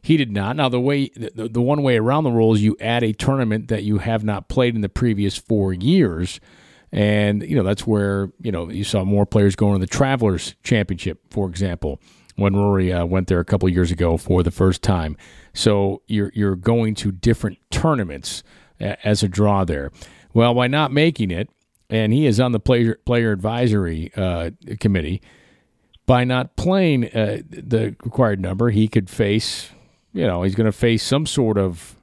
He 0.01 0.17
did 0.17 0.31
not. 0.31 0.55
Now 0.55 0.69
the 0.69 0.79
way 0.79 1.09
the, 1.09 1.49
the 1.49 1.61
one 1.61 1.83
way 1.83 1.97
around 1.97 2.23
the 2.23 2.31
rule 2.31 2.53
is 2.53 2.63
you 2.63 2.77
add 2.79 3.03
a 3.03 3.13
tournament 3.13 3.67
that 3.67 3.83
you 3.83 3.97
have 3.97 4.23
not 4.23 4.47
played 4.47 4.75
in 4.75 4.81
the 4.81 4.89
previous 4.89 5.37
four 5.37 5.73
years 5.73 6.39
and 6.91 7.43
you 7.43 7.55
know 7.55 7.63
that's 7.63 7.85
where 7.85 8.31
you 8.41 8.51
know 8.51 8.69
you 8.69 8.83
saw 8.83 9.03
more 9.03 9.25
players 9.25 9.55
going 9.55 9.73
to 9.73 9.79
the 9.79 9.85
travelers 9.85 10.55
championship 10.63 11.19
for 11.29 11.49
example 11.49 11.99
when 12.37 12.55
rory 12.55 12.93
uh, 12.93 13.05
went 13.05 13.27
there 13.27 13.41
a 13.41 13.45
couple 13.45 13.67
years 13.67 13.91
ago 13.91 14.15
for 14.15 14.43
the 14.43 14.51
first 14.51 14.81
time. 14.81 15.17
So 15.53 16.01
you're 16.07 16.31
you're 16.33 16.55
going 16.55 16.95
to 16.95 17.11
different 17.11 17.57
tournaments 17.69 18.43
as 18.79 19.23
a 19.23 19.27
draw 19.27 19.65
there 19.65 19.91
well, 20.33 20.53
by 20.53 20.67
not 20.67 20.91
making 20.91 21.31
it, 21.31 21.49
and 21.89 22.13
he 22.13 22.25
is 22.25 22.39
on 22.39 22.51
the 22.51 22.59
player 22.59 22.99
player 23.05 23.31
advisory 23.31 24.11
uh, 24.15 24.51
committee, 24.79 25.21
by 26.05 26.23
not 26.23 26.55
playing 26.55 27.05
uh, 27.05 27.41
the 27.49 27.95
required 28.03 28.39
number, 28.39 28.69
he 28.69 28.87
could 28.87 29.09
face, 29.09 29.69
you 30.13 30.25
know, 30.25 30.43
he's 30.43 30.55
going 30.55 30.65
to 30.65 30.71
face 30.71 31.03
some 31.03 31.25
sort 31.25 31.57
of 31.57 31.95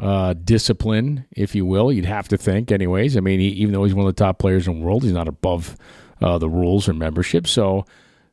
uh, 0.00 0.32
discipline, 0.32 1.26
if 1.30 1.54
you 1.54 1.64
will. 1.64 1.92
You'd 1.92 2.06
have 2.06 2.28
to 2.28 2.36
think, 2.36 2.72
anyways. 2.72 3.16
I 3.16 3.20
mean, 3.20 3.40
he, 3.40 3.48
even 3.48 3.72
though 3.72 3.84
he's 3.84 3.94
one 3.94 4.06
of 4.06 4.14
the 4.14 4.24
top 4.24 4.38
players 4.38 4.66
in 4.66 4.80
the 4.80 4.84
world, 4.84 5.04
he's 5.04 5.12
not 5.12 5.28
above 5.28 5.76
uh, 6.20 6.38
the 6.38 6.48
rules 6.48 6.88
or 6.88 6.94
membership. 6.94 7.46
So 7.46 7.84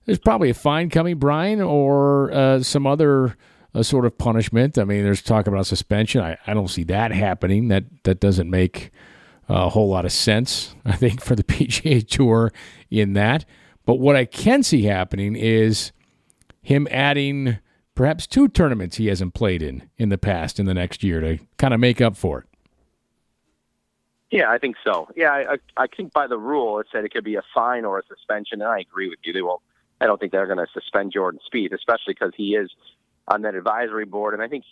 there's 0.05 0.19
probably 0.19 0.49
a 0.49 0.55
fine 0.55 0.89
coming, 0.89 1.17
Brian, 1.17 1.61
or 1.61 2.31
uh, 2.31 2.63
some 2.63 2.87
other 2.87 3.35
uh, 3.75 3.83
sort 3.83 4.05
of 4.05 4.17
punishment. 4.17 4.77
I 4.77 4.85
mean, 4.85 5.03
there's 5.03 5.21
talk 5.21 5.47
about 5.47 5.65
suspension. 5.67 6.21
I, 6.21 6.37
I 6.47 6.53
don't 6.53 6.69
see 6.69 6.83
that 6.85 7.11
happening. 7.11 7.67
That 7.67 7.83
that 8.03 8.19
doesn't 8.19 8.49
make 8.49 8.91
a 9.51 9.69
whole 9.69 9.89
lot 9.89 10.05
of 10.05 10.11
sense, 10.11 10.75
I 10.85 10.93
think, 10.93 11.21
for 11.21 11.35
the 11.35 11.43
PGA 11.45 12.07
Tour 12.07 12.51
in 12.89 13.13
that. 13.13 13.45
But 13.85 13.95
what 13.95 14.15
I 14.15 14.25
can 14.25 14.63
see 14.63 14.83
happening 14.83 15.35
is 15.35 15.91
him 16.61 16.87
adding 16.89 17.57
perhaps 17.95 18.27
two 18.27 18.47
tournaments 18.47 18.97
he 18.97 19.07
hasn't 19.07 19.33
played 19.33 19.61
in 19.61 19.89
in 19.97 20.09
the 20.09 20.17
past 20.17 20.59
in 20.59 20.65
the 20.65 20.73
next 20.73 21.03
year 21.03 21.19
to 21.19 21.39
kind 21.57 21.73
of 21.73 21.79
make 21.79 21.99
up 21.99 22.15
for 22.15 22.39
it. 22.39 22.47
Yeah, 24.29 24.49
I 24.49 24.59
think 24.59 24.77
so. 24.83 25.09
Yeah, 25.15 25.31
I, 25.31 25.57
I 25.75 25.87
think 25.87 26.13
by 26.13 26.27
the 26.27 26.37
rule 26.37 26.79
it 26.79 26.87
said 26.91 27.03
it 27.03 27.13
could 27.13 27.25
be 27.25 27.35
a 27.35 27.43
fine 27.53 27.83
or 27.83 27.99
a 27.99 28.03
suspension, 28.07 28.61
and 28.61 28.71
I 28.71 28.79
agree 28.79 29.09
with 29.09 29.19
you. 29.23 29.33
They 29.33 29.41
won't. 29.41 29.61
I 29.99 30.05
don't 30.05 30.19
think 30.19 30.31
they're 30.31 30.47
going 30.47 30.57
to 30.57 30.67
suspend 30.73 31.11
Jordan 31.11 31.39
Spieth, 31.53 31.73
especially 31.73 32.13
because 32.13 32.31
he 32.35 32.55
is 32.55 32.71
on 33.27 33.41
that 33.41 33.55
advisory 33.55 34.05
board, 34.05 34.33
and 34.33 34.41
I 34.41 34.47
think 34.47 34.63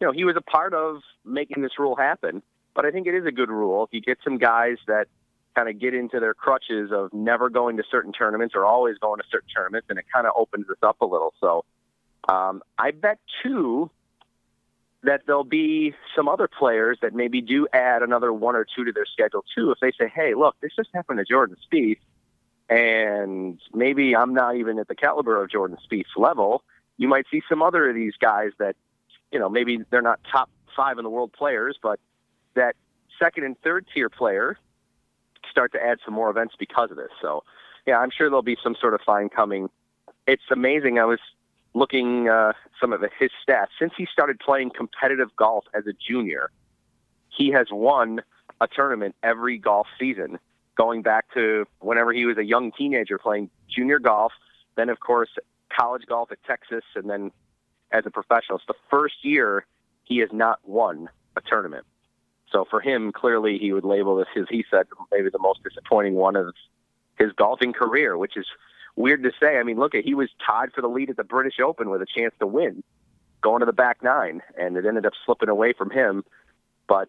you 0.00 0.06
know 0.06 0.12
he 0.12 0.24
was 0.24 0.36
a 0.36 0.40
part 0.40 0.74
of 0.74 1.00
making 1.24 1.62
this 1.62 1.72
rule 1.76 1.96
happen. 1.96 2.40
But 2.74 2.84
I 2.84 2.90
think 2.90 3.06
it 3.06 3.14
is 3.14 3.26
a 3.26 3.32
good 3.32 3.50
rule. 3.50 3.84
If 3.84 3.90
you 3.92 4.00
get 4.00 4.18
some 4.24 4.38
guys 4.38 4.78
that 4.86 5.06
kind 5.54 5.68
of 5.68 5.78
get 5.78 5.94
into 5.94 6.20
their 6.20 6.34
crutches 6.34 6.90
of 6.92 7.12
never 7.12 7.48
going 7.48 7.76
to 7.76 7.84
certain 7.90 8.12
tournaments 8.12 8.54
or 8.56 8.64
always 8.64 8.98
going 8.98 9.20
to 9.20 9.24
certain 9.30 9.48
tournaments, 9.54 9.86
and 9.88 9.98
it 9.98 10.04
kind 10.12 10.26
of 10.26 10.32
opens 10.36 10.66
this 10.66 10.78
up 10.82 11.00
a 11.00 11.06
little. 11.06 11.32
So 11.40 11.64
um, 12.28 12.62
I 12.78 12.90
bet 12.90 13.18
too 13.42 13.90
that 15.04 15.22
there'll 15.26 15.44
be 15.44 15.94
some 16.16 16.28
other 16.28 16.48
players 16.48 16.98
that 17.02 17.14
maybe 17.14 17.40
do 17.40 17.68
add 17.72 18.02
another 18.02 18.32
one 18.32 18.56
or 18.56 18.64
two 18.64 18.84
to 18.84 18.92
their 18.92 19.06
schedule 19.06 19.44
too. 19.54 19.70
If 19.70 19.78
they 19.80 19.92
say, 19.92 20.10
"Hey, 20.12 20.34
look, 20.34 20.56
this 20.60 20.72
just 20.74 20.88
happened 20.94 21.18
to 21.18 21.24
Jordan 21.24 21.56
Spieth, 21.70 21.98
and 22.68 23.60
maybe 23.72 24.16
I'm 24.16 24.34
not 24.34 24.56
even 24.56 24.78
at 24.78 24.88
the 24.88 24.94
caliber 24.94 25.42
of 25.42 25.50
Jordan 25.50 25.76
Spieth's 25.88 26.16
level," 26.16 26.64
you 26.96 27.06
might 27.06 27.26
see 27.30 27.42
some 27.48 27.62
other 27.62 27.88
of 27.88 27.94
these 27.94 28.14
guys 28.18 28.52
that, 28.58 28.76
you 29.30 29.38
know, 29.38 29.48
maybe 29.48 29.80
they're 29.90 30.02
not 30.02 30.20
top 30.30 30.48
five 30.74 30.98
in 30.98 31.04
the 31.04 31.10
world 31.10 31.32
players, 31.32 31.78
but 31.82 32.00
that 32.54 32.76
second 33.18 33.44
and 33.44 33.58
third 33.62 33.86
tier 33.92 34.08
player 34.08 34.58
start 35.50 35.72
to 35.72 35.82
add 35.82 35.98
some 36.04 36.14
more 36.14 36.30
events 36.30 36.54
because 36.58 36.90
of 36.90 36.96
this. 36.96 37.10
So, 37.20 37.44
yeah, 37.86 37.98
I'm 37.98 38.10
sure 38.10 38.28
there'll 38.28 38.42
be 38.42 38.56
some 38.62 38.76
sort 38.80 38.94
of 38.94 39.00
fine 39.04 39.28
coming. 39.28 39.68
It's 40.26 40.42
amazing. 40.50 40.98
I 40.98 41.04
was 41.04 41.20
looking 41.74 42.28
uh, 42.28 42.52
some 42.80 42.92
of 42.92 43.02
his 43.18 43.30
stats 43.46 43.68
since 43.78 43.92
he 43.96 44.06
started 44.10 44.38
playing 44.38 44.70
competitive 44.70 45.34
golf 45.36 45.64
as 45.74 45.86
a 45.86 45.92
junior. 45.92 46.50
He 47.28 47.50
has 47.50 47.66
won 47.70 48.22
a 48.60 48.68
tournament 48.68 49.16
every 49.22 49.58
golf 49.58 49.86
season, 49.98 50.38
going 50.76 51.02
back 51.02 51.26
to 51.34 51.66
whenever 51.80 52.12
he 52.12 52.24
was 52.24 52.38
a 52.38 52.44
young 52.44 52.72
teenager 52.72 53.18
playing 53.18 53.50
junior 53.68 53.98
golf. 53.98 54.32
Then, 54.76 54.88
of 54.88 55.00
course, 55.00 55.30
college 55.76 56.04
golf 56.06 56.30
at 56.32 56.38
Texas, 56.44 56.84
and 56.94 57.10
then 57.10 57.32
as 57.90 58.04
a 58.06 58.10
professional. 58.10 58.58
It's 58.58 58.66
the 58.66 58.74
first 58.90 59.14
year 59.22 59.66
he 60.04 60.18
has 60.18 60.30
not 60.32 60.58
won 60.64 61.08
a 61.36 61.40
tournament. 61.40 61.84
So 62.50 62.64
for 62.68 62.80
him, 62.80 63.12
clearly 63.12 63.58
he 63.58 63.72
would 63.72 63.84
label 63.84 64.16
this, 64.16 64.28
as 64.36 64.46
he 64.48 64.64
said, 64.70 64.86
maybe 65.10 65.28
the 65.30 65.38
most 65.38 65.62
disappointing 65.64 66.14
one 66.14 66.36
of 66.36 66.54
his 67.18 67.32
golfing 67.32 67.72
career, 67.72 68.16
which 68.16 68.36
is 68.36 68.46
weird 68.96 69.22
to 69.24 69.32
say. 69.40 69.58
I 69.58 69.62
mean, 69.62 69.78
look 69.78 69.94
at 69.94 70.04
he 70.04 70.14
was 70.14 70.30
tied 70.46 70.72
for 70.72 70.80
the 70.80 70.88
lead 70.88 71.10
at 71.10 71.16
the 71.16 71.24
British 71.24 71.60
Open 71.60 71.90
with 71.90 72.02
a 72.02 72.06
chance 72.06 72.34
to 72.40 72.46
win, 72.46 72.82
going 73.40 73.60
to 73.60 73.66
the 73.66 73.72
back 73.72 74.02
nine, 74.02 74.42
and 74.58 74.76
it 74.76 74.86
ended 74.86 75.06
up 75.06 75.14
slipping 75.24 75.48
away 75.48 75.72
from 75.72 75.90
him. 75.90 76.24
But 76.86 77.08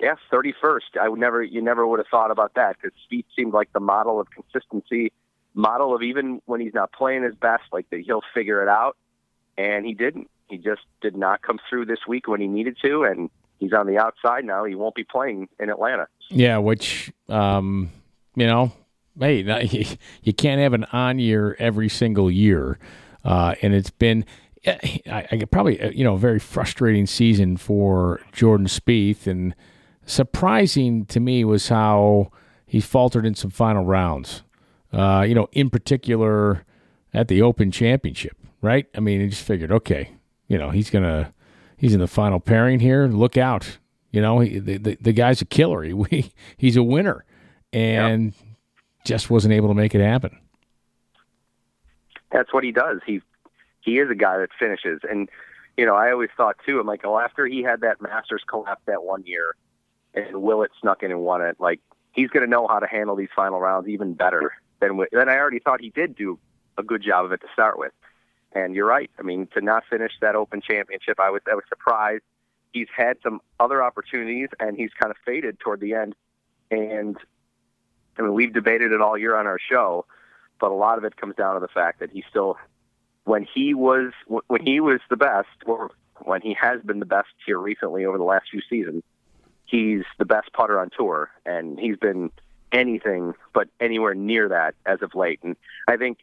yeah, 0.00 0.14
thirty 0.30 0.54
first. 0.60 0.96
I 1.00 1.08
would 1.08 1.20
never, 1.20 1.42
you 1.42 1.62
never 1.62 1.86
would 1.86 1.98
have 1.98 2.08
thought 2.08 2.30
about 2.30 2.54
that 2.54 2.76
because 2.80 2.96
Spieth 3.10 3.26
seemed 3.36 3.52
like 3.52 3.72
the 3.72 3.80
model 3.80 4.20
of 4.20 4.28
consistency, 4.30 5.12
model 5.54 5.94
of 5.94 6.02
even 6.02 6.40
when 6.46 6.60
he's 6.60 6.74
not 6.74 6.92
playing 6.92 7.22
his 7.22 7.34
best, 7.34 7.64
like 7.72 7.88
that 7.90 8.00
he'll 8.00 8.22
figure 8.34 8.62
it 8.62 8.68
out, 8.68 8.96
and 9.58 9.84
he 9.84 9.94
didn't. 9.94 10.30
He 10.48 10.58
just 10.58 10.82
did 11.00 11.16
not 11.16 11.42
come 11.42 11.60
through 11.68 11.86
this 11.86 12.00
week 12.08 12.26
when 12.26 12.40
he 12.40 12.48
needed 12.48 12.76
to, 12.82 13.04
and 13.04 13.30
he's 13.60 13.72
on 13.72 13.86
the 13.86 13.98
outside 13.98 14.44
now. 14.44 14.64
He 14.64 14.74
won't 14.74 14.96
be 14.96 15.04
playing 15.04 15.48
in 15.60 15.70
Atlanta. 15.70 16.08
Yeah, 16.30 16.58
which 16.58 17.12
um, 17.28 17.90
you 18.34 18.46
know, 18.46 18.72
hey, 19.20 19.98
you 20.22 20.32
can't 20.32 20.60
have 20.60 20.72
an 20.72 20.84
on 20.92 21.20
year 21.20 21.54
every 21.60 21.88
single 21.88 22.30
year, 22.30 22.78
uh, 23.24 23.54
and 23.62 23.72
it's 23.72 23.90
been. 23.90 24.24
I, 24.66 25.26
I 25.30 25.42
probably 25.50 25.80
uh, 25.80 25.90
you 25.90 26.04
know 26.04 26.14
a 26.14 26.18
very 26.18 26.38
frustrating 26.38 27.06
season 27.06 27.56
for 27.56 28.20
Jordan 28.32 28.66
Spieth, 28.66 29.26
and 29.26 29.54
surprising 30.04 31.06
to 31.06 31.20
me 31.20 31.44
was 31.44 31.68
how 31.68 32.30
he 32.66 32.80
faltered 32.80 33.24
in 33.24 33.34
some 33.34 33.50
final 33.50 33.84
rounds. 33.84 34.42
Uh, 34.92 35.24
you 35.26 35.34
know, 35.34 35.48
in 35.52 35.70
particular 35.70 36.64
at 37.14 37.28
the 37.28 37.40
Open 37.40 37.70
Championship, 37.70 38.36
right? 38.60 38.86
I 38.94 39.00
mean, 39.00 39.20
he 39.20 39.28
just 39.28 39.44
figured, 39.44 39.70
okay, 39.70 40.10
you 40.48 40.58
know, 40.58 40.70
he's 40.70 40.90
gonna 40.90 41.32
he's 41.80 41.94
in 41.94 42.00
the 42.00 42.06
final 42.06 42.38
pairing 42.38 42.78
here. 42.78 43.06
Look 43.06 43.36
out. 43.36 43.78
You 44.12 44.20
know, 44.20 44.40
he, 44.40 44.58
the, 44.58 44.76
the, 44.76 44.98
the 45.00 45.12
guy's 45.12 45.40
a 45.40 45.44
killer. 45.44 45.82
He, 45.82 46.32
he's 46.56 46.76
a 46.76 46.82
winner 46.82 47.24
and 47.72 48.26
yep. 48.26 48.44
just 49.04 49.30
wasn't 49.30 49.54
able 49.54 49.68
to 49.68 49.74
make 49.74 49.94
it 49.94 50.00
happen. 50.00 50.38
That's 52.30 52.52
what 52.52 52.62
he 52.62 52.70
does. 52.70 53.00
He 53.04 53.20
he 53.80 53.98
is 53.98 54.10
a 54.10 54.14
guy 54.14 54.38
that 54.38 54.50
finishes. 54.58 55.00
And, 55.08 55.28
you 55.76 55.86
know, 55.86 55.94
I 55.94 56.12
always 56.12 56.28
thought 56.36 56.56
too, 56.66 56.78
I'm 56.78 56.86
like, 56.86 57.02
well, 57.02 57.18
after 57.18 57.46
he 57.46 57.62
had 57.62 57.80
that 57.80 58.00
Masters 58.00 58.42
collapse 58.46 58.82
that 58.86 59.02
one 59.02 59.24
year 59.24 59.54
and 60.12 60.42
Willett 60.42 60.70
snuck 60.80 61.02
in 61.02 61.10
and 61.10 61.20
won 61.20 61.40
it, 61.40 61.56
like, 61.58 61.80
he's 62.12 62.28
going 62.28 62.44
to 62.44 62.50
know 62.50 62.68
how 62.68 62.78
to 62.78 62.86
handle 62.86 63.16
these 63.16 63.30
final 63.34 63.58
rounds 63.58 63.88
even 63.88 64.12
better 64.12 64.52
than, 64.80 65.00
than 65.12 65.28
I 65.28 65.38
already 65.38 65.60
thought 65.60 65.80
he 65.80 65.90
did 65.90 66.14
do 66.14 66.38
a 66.76 66.82
good 66.82 67.02
job 67.02 67.24
of 67.24 67.32
it 67.32 67.40
to 67.40 67.46
start 67.54 67.78
with. 67.78 67.92
And 68.52 68.74
you're 68.74 68.86
right. 68.86 69.10
I 69.18 69.22
mean, 69.22 69.46
to 69.54 69.60
not 69.60 69.84
finish 69.88 70.12
that 70.20 70.34
Open 70.34 70.60
Championship, 70.60 71.20
I 71.20 71.30
was 71.30 71.42
I 71.50 71.54
was 71.54 71.64
surprised. 71.68 72.22
He's 72.72 72.88
had 72.96 73.16
some 73.22 73.40
other 73.58 73.82
opportunities, 73.82 74.48
and 74.58 74.76
he's 74.76 74.90
kind 75.00 75.10
of 75.10 75.16
faded 75.24 75.58
toward 75.60 75.80
the 75.80 75.94
end. 75.94 76.14
And 76.70 77.16
I 78.18 78.22
mean, 78.22 78.34
we've 78.34 78.52
debated 78.52 78.92
it 78.92 79.00
all 79.00 79.16
year 79.16 79.36
on 79.36 79.46
our 79.46 79.58
show, 79.58 80.04
but 80.60 80.70
a 80.70 80.74
lot 80.74 80.98
of 80.98 81.04
it 81.04 81.16
comes 81.16 81.36
down 81.36 81.54
to 81.54 81.60
the 81.60 81.68
fact 81.68 82.00
that 82.00 82.10
he 82.10 82.24
still, 82.28 82.58
when 83.24 83.44
he 83.44 83.74
was 83.74 84.12
when 84.26 84.64
he 84.64 84.80
was 84.80 85.00
the 85.10 85.16
best, 85.16 85.48
or 85.66 85.90
when 86.22 86.42
he 86.42 86.54
has 86.60 86.82
been 86.82 87.00
the 87.00 87.06
best 87.06 87.28
here 87.46 87.58
recently 87.58 88.04
over 88.04 88.18
the 88.18 88.24
last 88.24 88.46
few 88.50 88.60
seasons, 88.68 89.02
he's 89.64 90.02
the 90.18 90.24
best 90.24 90.52
putter 90.52 90.78
on 90.78 90.90
tour, 90.96 91.30
and 91.46 91.78
he's 91.78 91.96
been 91.96 92.30
anything 92.72 93.34
but 93.52 93.68
anywhere 93.80 94.14
near 94.14 94.48
that 94.48 94.74
as 94.86 95.02
of 95.02 95.14
late. 95.14 95.40
And 95.42 95.56
I 95.88 95.96
think, 95.96 96.18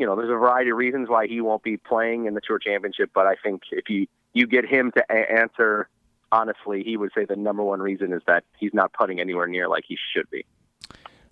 you 0.00 0.06
know, 0.06 0.16
there's 0.16 0.30
a 0.30 0.32
variety 0.32 0.70
of 0.70 0.78
reasons 0.78 1.10
why 1.10 1.26
he 1.26 1.42
won't 1.42 1.62
be 1.62 1.76
playing 1.76 2.24
in 2.24 2.32
the 2.32 2.40
Tour 2.40 2.58
Championship, 2.58 3.10
but 3.14 3.26
I 3.26 3.34
think 3.34 3.64
if 3.70 3.90
you 3.90 4.06
you 4.32 4.46
get 4.46 4.64
him 4.64 4.90
to 4.96 5.04
a- 5.10 5.40
answer 5.40 5.88
honestly, 6.32 6.82
he 6.82 6.96
would 6.96 7.10
say 7.14 7.26
the 7.26 7.36
number 7.36 7.62
one 7.62 7.80
reason 7.80 8.12
is 8.12 8.22
that 8.26 8.44
he's 8.58 8.72
not 8.72 8.92
putting 8.94 9.20
anywhere 9.20 9.46
near 9.46 9.68
like 9.68 9.84
he 9.86 9.98
should 10.14 10.28
be. 10.30 10.46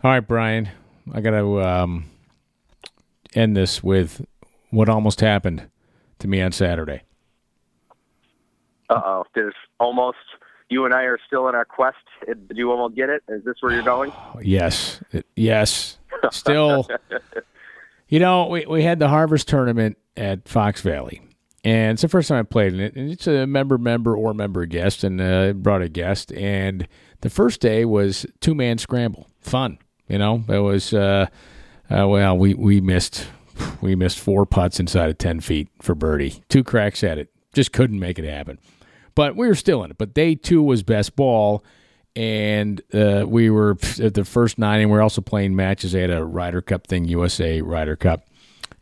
All 0.05 0.11
right, 0.11 0.21
Brian, 0.21 0.69
I 1.13 1.21
got 1.21 1.31
to 1.31 1.63
um, 1.63 2.11
end 3.35 3.57
this 3.57 3.83
with 3.83 4.27
what 4.71 4.89
almost 4.89 5.21
happened 5.21 5.71
to 6.19 6.29
me 6.29 6.43
on 6.43 6.53
Saturday. 6.53 7.03
Uh 8.91 9.01
oh, 9.05 9.25
there's 9.35 9.55
almost 9.81 10.19
you 10.69 10.85
and 10.85 10.93
I 10.93 11.03
are 11.03 11.19
still 11.27 11.49
in 11.49 11.55
our 11.55 11.65
quest. 11.65 11.97
Did 12.27 12.51
you 12.51 12.71
almost 12.71 12.97
get 12.97 13.09
it? 13.09 13.23
Is 13.29 13.45
this 13.45 13.57
where 13.61 13.73
you're 13.73 13.83
going? 13.83 14.13
yes, 14.43 15.03
it, 15.13 15.25
yes. 15.37 15.99
Still, 16.31 16.87
you 18.09 18.21
know, 18.21 18.47
we 18.47 18.67
we 18.67 18.83
had 18.83 18.99
the 18.99 19.09
Harvest 19.09 19.49
tournament 19.49 19.99
at 20.17 20.49
Fox 20.49 20.81
Valley, 20.81 21.21
and 21.65 21.93
it's 21.93 22.03
the 22.03 22.09
first 22.09 22.29
time 22.29 22.41
I 22.41 22.43
played 22.43 22.75
in 22.75 22.81
it. 22.81 22.97
And 22.97 23.11
it's 23.11 23.27
a 23.27 23.47
member, 23.47 23.79
member, 23.79 24.17
or 24.17 24.35
member 24.35 24.67
guest, 24.67 25.05
and 25.05 25.21
uh, 25.21 25.53
brought 25.53 25.83
a 25.83 25.89
guest. 25.89 26.33
And 26.33 26.89
the 27.21 27.31
first 27.31 27.61
day 27.61 27.85
was 27.85 28.27
two 28.41 28.55
man 28.55 28.79
scramble, 28.79 29.29
fun. 29.41 29.79
You 30.09 30.19
know, 30.19 30.45
it 30.49 30.59
was. 30.59 30.93
Uh, 30.93 31.27
uh, 31.91 32.07
well, 32.07 32.37
we 32.37 32.55
we 32.55 32.81
missed 32.81 33.27
we 33.81 33.95
missed 33.95 34.19
four 34.19 34.47
putts 34.47 34.79
inside 34.81 35.11
of 35.11 35.19
ten 35.19 35.41
feet 35.41 35.69
for 35.81 35.95
birdie, 35.95 36.43
two 36.49 36.65
cracks 36.65 37.03
at 37.03 37.19
it. 37.19 37.31
Just 37.55 37.73
couldn't 37.73 37.99
make 37.99 38.19
it 38.19 38.25
happen 38.25 38.59
but 39.19 39.35
we 39.35 39.49
were 39.49 39.55
still 39.57 39.83
in 39.83 39.91
it. 39.91 39.99
But 39.99 40.15
day 40.15 40.37
two 40.37 40.63
was 40.63 40.85
best 40.85 41.17
ball, 41.17 41.65
and 42.19 42.83
uh, 42.93 43.25
we 43.29 43.49
were 43.49 43.79
at 44.03 44.15
the 44.15 44.25
first 44.25 44.59
nine, 44.59 44.81
and 44.81 44.91
we 44.91 44.99
are 44.99 45.03
also 45.03 45.21
playing 45.21 45.55
matches. 45.55 45.93
They 45.93 46.01
had 46.01 46.11
a 46.11 46.25
Ryder 46.25 46.61
Cup 46.61 46.89
thing, 46.89 47.05
USA 47.05 47.61
Ryder 47.61 47.95
Cup, 47.95 48.27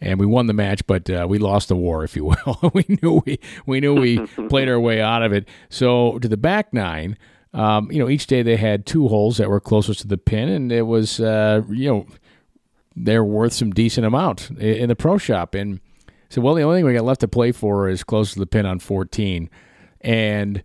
and 0.00 0.18
we 0.18 0.24
won 0.24 0.46
the 0.46 0.54
match, 0.54 0.86
but 0.86 1.10
uh, 1.10 1.26
we 1.28 1.36
lost 1.36 1.68
the 1.68 1.76
war, 1.76 2.02
if 2.02 2.16
you 2.16 2.24
will. 2.46 2.70
we 2.72 2.86
knew 2.88 3.22
we 3.26 3.38
we 3.66 3.80
knew 3.80 3.94
we 3.94 4.20
played 4.48 4.70
our 4.70 4.80
way 4.80 5.02
out 5.02 5.22
of 5.22 5.34
it. 5.34 5.46
So 5.68 6.18
to 6.20 6.28
the 6.28 6.38
back 6.38 6.72
nine. 6.72 7.18
Um, 7.54 7.90
you 7.90 7.98
know, 7.98 8.10
each 8.10 8.26
day 8.26 8.42
they 8.42 8.56
had 8.56 8.84
two 8.84 9.08
holes 9.08 9.38
that 9.38 9.48
were 9.48 9.60
closest 9.60 10.00
to 10.00 10.06
the 10.06 10.18
pin, 10.18 10.50
and 10.50 10.70
it 10.70 10.82
was, 10.82 11.20
uh, 11.20 11.62
you 11.70 11.88
know, 11.88 12.06
they're 12.94 13.24
worth 13.24 13.54
some 13.54 13.70
decent 13.70 14.06
amount 14.06 14.50
in 14.58 14.90
the 14.90 14.96
pro 14.96 15.16
shop. 15.16 15.54
And 15.54 15.80
so, 16.28 16.42
well, 16.42 16.54
the 16.54 16.60
only 16.60 16.78
thing 16.78 16.84
we 16.84 16.92
got 16.92 17.04
left 17.04 17.22
to 17.22 17.28
play 17.28 17.52
for 17.52 17.88
is 17.88 18.04
close 18.04 18.34
to 18.34 18.40
the 18.40 18.46
pin 18.46 18.66
on 18.66 18.78
14. 18.78 19.48
And 20.02 20.62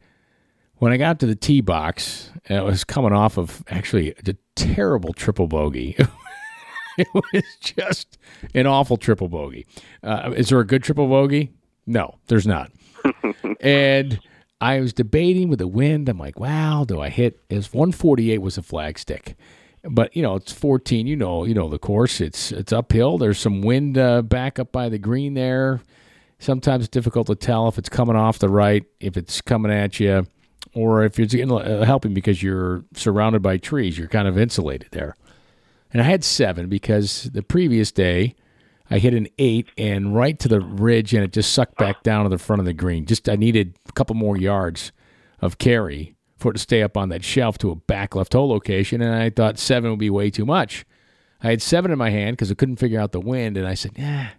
when 0.82 0.92
I 0.92 0.98
got 0.98 1.20
to 1.20 1.28
the 1.28 1.36
tee 1.36 1.62
box, 1.62 2.32
I 2.50 2.60
was 2.62 2.84
coming 2.84 3.14
off 3.14 3.38
of 3.38 3.64
actually 3.68 4.16
a 4.26 4.34
terrible 4.56 5.14
triple 5.14 5.46
bogey. 5.46 5.96
it 6.98 7.08
was 7.14 7.44
just 7.60 8.18
an 8.56 8.66
awful 8.66 8.98
triple 8.98 9.28
bogey. 9.28 9.68
Uh, 10.02 10.34
is 10.36 10.50
there 10.50 10.60
a 10.60 10.66
good 10.66 10.82
triple 10.82 11.08
bogey? 11.08 11.52
No, 11.86 12.16
there's 12.30 12.48
not. 12.48 12.72
and 13.62 14.20
I 14.60 14.80
was 14.80 14.92
debating 14.92 15.50
with 15.50 15.60
the 15.60 15.68
wind. 15.68 16.10
I'm 16.10 16.18
like, 16.18 16.40
wow, 16.40 16.84
do 16.84 17.00
I 17.00 17.10
hit? 17.10 17.40
Is 17.52 17.72
148 17.72 18.40
was 18.40 18.58
a 18.58 18.64
flagstick, 18.64 19.36
but 19.84 20.16
you 20.16 20.24
know 20.24 20.36
it's 20.36 20.52
14. 20.52 21.06
You 21.06 21.16
know, 21.16 21.46
you 21.46 21.54
know 21.54 21.70
the 21.70 21.78
course. 21.78 22.20
It's 22.20 22.52
it's 22.52 22.74
uphill. 22.74 23.20
There's 23.20 23.38
some 23.38 23.62
wind 23.62 24.00
uh, 24.00 24.24
back 24.24 24.58
up 24.58 24.72
by 24.72 24.90
the 24.90 24.98
green 24.98 25.36
there. 25.36 25.80
Sometimes 26.40 26.86
it's 26.86 26.92
difficult 26.92 27.28
to 27.28 27.36
tell 27.36 27.68
if 27.68 27.78
it's 27.78 27.88
coming 27.88 28.16
off 28.16 28.40
the 28.40 28.50
right, 28.50 28.84
if 29.00 29.16
it's 29.16 29.42
coming 29.42 29.72
at 29.72 30.00
you, 30.00 30.26
or 30.74 31.04
if 31.04 31.20
it's 31.20 31.36
uh, 31.36 31.84
helping 31.86 32.14
because 32.14 32.42
you're 32.42 32.86
surrounded 32.94 33.42
by 33.42 33.58
trees. 33.58 33.98
You're 33.98 34.08
kind 34.08 34.28
of 34.28 34.38
insulated 34.38 34.90
there. 34.92 35.16
And 35.94 36.02
I 36.02 36.06
had 36.06 36.24
seven 36.24 36.70
because 36.70 37.30
the 37.34 37.44
previous 37.44 37.92
day 37.92 38.36
I 38.90 39.00
hit 39.00 39.14
an 39.14 39.28
eight 39.38 39.70
and 39.78 40.16
right 40.16 40.38
to 40.40 40.48
the 40.48 40.60
ridge, 40.62 41.14
and 41.14 41.24
it 41.24 41.32
just 41.32 41.54
sucked 41.54 41.78
back 41.78 42.04
down 42.04 42.24
to 42.24 42.30
the 42.30 42.38
front 42.38 42.60
of 42.60 42.66
the 42.66 42.74
green. 42.74 43.06
Just 43.06 43.30
I 43.30 43.36
needed 43.36 43.78
a 43.88 43.92
couple 43.94 44.16
more 44.16 44.38
yards 44.38 44.92
of 45.40 45.58
carry 45.58 46.16
for 46.38 46.52
it 46.52 46.54
to 46.54 46.60
stay 46.60 46.82
up 46.82 46.98
on 46.98 47.10
that 47.10 47.24
shelf 47.24 47.58
to 47.60 47.72
a 47.72 47.76
back 47.76 48.16
left 48.16 48.34
hole 48.34 48.50
location, 48.50 49.02
and 49.02 49.14
I 49.14 49.30
thought 49.30 49.58
seven 49.60 49.90
would 49.90 50.00
be 50.00 50.10
way 50.10 50.30
too 50.30 50.46
much. 50.46 50.86
I 51.42 51.50
had 51.50 51.62
seven 51.62 51.92
in 51.92 51.98
my 51.98 52.10
hand 52.10 52.36
because 52.36 52.52
I 52.52 52.56
couldn't 52.56 52.78
figure 52.78 53.00
out 53.00 53.12
the 53.12 53.20
wind, 53.20 53.58
and 53.58 53.68
I 53.68 53.74
said, 53.76 53.94
"Yeah." 53.98 54.30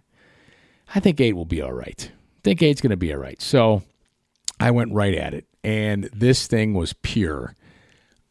I 0.93 0.99
think 0.99 1.19
eight 1.19 1.33
will 1.33 1.45
be 1.45 1.61
all 1.61 1.73
right. 1.73 2.11
I 2.11 2.39
think 2.43 2.61
eight's 2.61 2.81
going 2.81 2.91
to 2.91 2.97
be 2.97 3.11
all 3.11 3.19
right. 3.19 3.41
So 3.41 3.81
I 4.59 4.71
went 4.71 4.93
right 4.93 5.15
at 5.15 5.33
it. 5.33 5.47
And 5.63 6.05
this 6.13 6.47
thing 6.47 6.73
was 6.73 6.93
pure. 6.93 7.55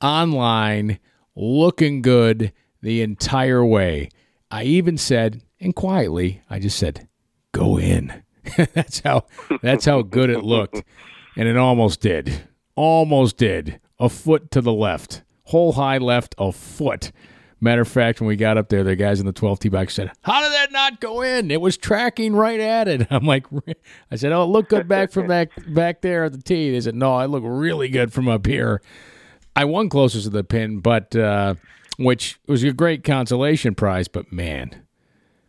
Online, 0.00 0.98
looking 1.34 2.02
good 2.02 2.52
the 2.82 3.02
entire 3.02 3.64
way. 3.64 4.10
I 4.50 4.64
even 4.64 4.98
said, 4.98 5.42
and 5.60 5.74
quietly, 5.74 6.42
I 6.50 6.58
just 6.58 6.78
said, 6.78 7.08
go 7.52 7.78
in. 7.78 8.22
that's 8.74 9.00
how 9.00 9.24
that's 9.62 9.84
how 9.84 10.02
good 10.02 10.28
it 10.28 10.44
looked. 10.44 10.82
And 11.36 11.48
it 11.48 11.56
almost 11.56 12.00
did. 12.00 12.48
Almost 12.74 13.36
did. 13.36 13.80
A 13.98 14.08
foot 14.08 14.50
to 14.50 14.60
the 14.60 14.72
left. 14.72 15.22
Hole 15.44 15.72
high 15.72 15.98
left, 15.98 16.34
a 16.38 16.52
foot. 16.52 17.12
Matter 17.62 17.82
of 17.82 17.86
fact, 17.88 18.20
when 18.20 18.26
we 18.26 18.34
got 18.34 18.58
up 18.58 18.70
there, 18.70 18.82
the 18.82 18.96
guys 18.96 19.20
in 19.20 19.26
the 19.26 19.32
12 19.32 19.60
tee 19.60 19.68
box 19.68 19.94
said, 19.94 20.10
How 20.22 20.42
did 20.42 20.50
that 20.50 20.72
not 20.72 21.00
go 21.00 21.22
in? 21.22 21.48
It 21.52 21.60
was 21.60 21.76
tracking 21.76 22.34
right 22.34 22.58
at 22.58 22.88
it. 22.88 23.06
I'm 23.10 23.24
like, 23.24 23.46
I 24.10 24.16
said, 24.16 24.32
Oh, 24.32 24.42
it 24.42 24.46
looked 24.46 24.70
good 24.70 24.88
back 24.88 25.12
from 25.12 25.28
back, 25.28 25.50
back 25.68 26.00
there 26.00 26.24
at 26.24 26.32
the 26.32 26.42
tee. 26.42 26.72
They 26.72 26.80
said, 26.80 26.96
No, 26.96 27.14
I 27.14 27.26
look 27.26 27.44
really 27.46 27.88
good 27.88 28.12
from 28.12 28.26
up 28.26 28.46
here. 28.46 28.82
I 29.54 29.64
won 29.64 29.88
closest 29.88 30.24
to 30.24 30.30
the 30.30 30.42
pin, 30.42 30.80
but 30.80 31.14
uh, 31.14 31.54
which 31.98 32.40
was 32.48 32.64
a 32.64 32.72
great 32.72 33.04
consolation 33.04 33.76
prize. 33.76 34.08
But 34.08 34.32
man, 34.32 34.82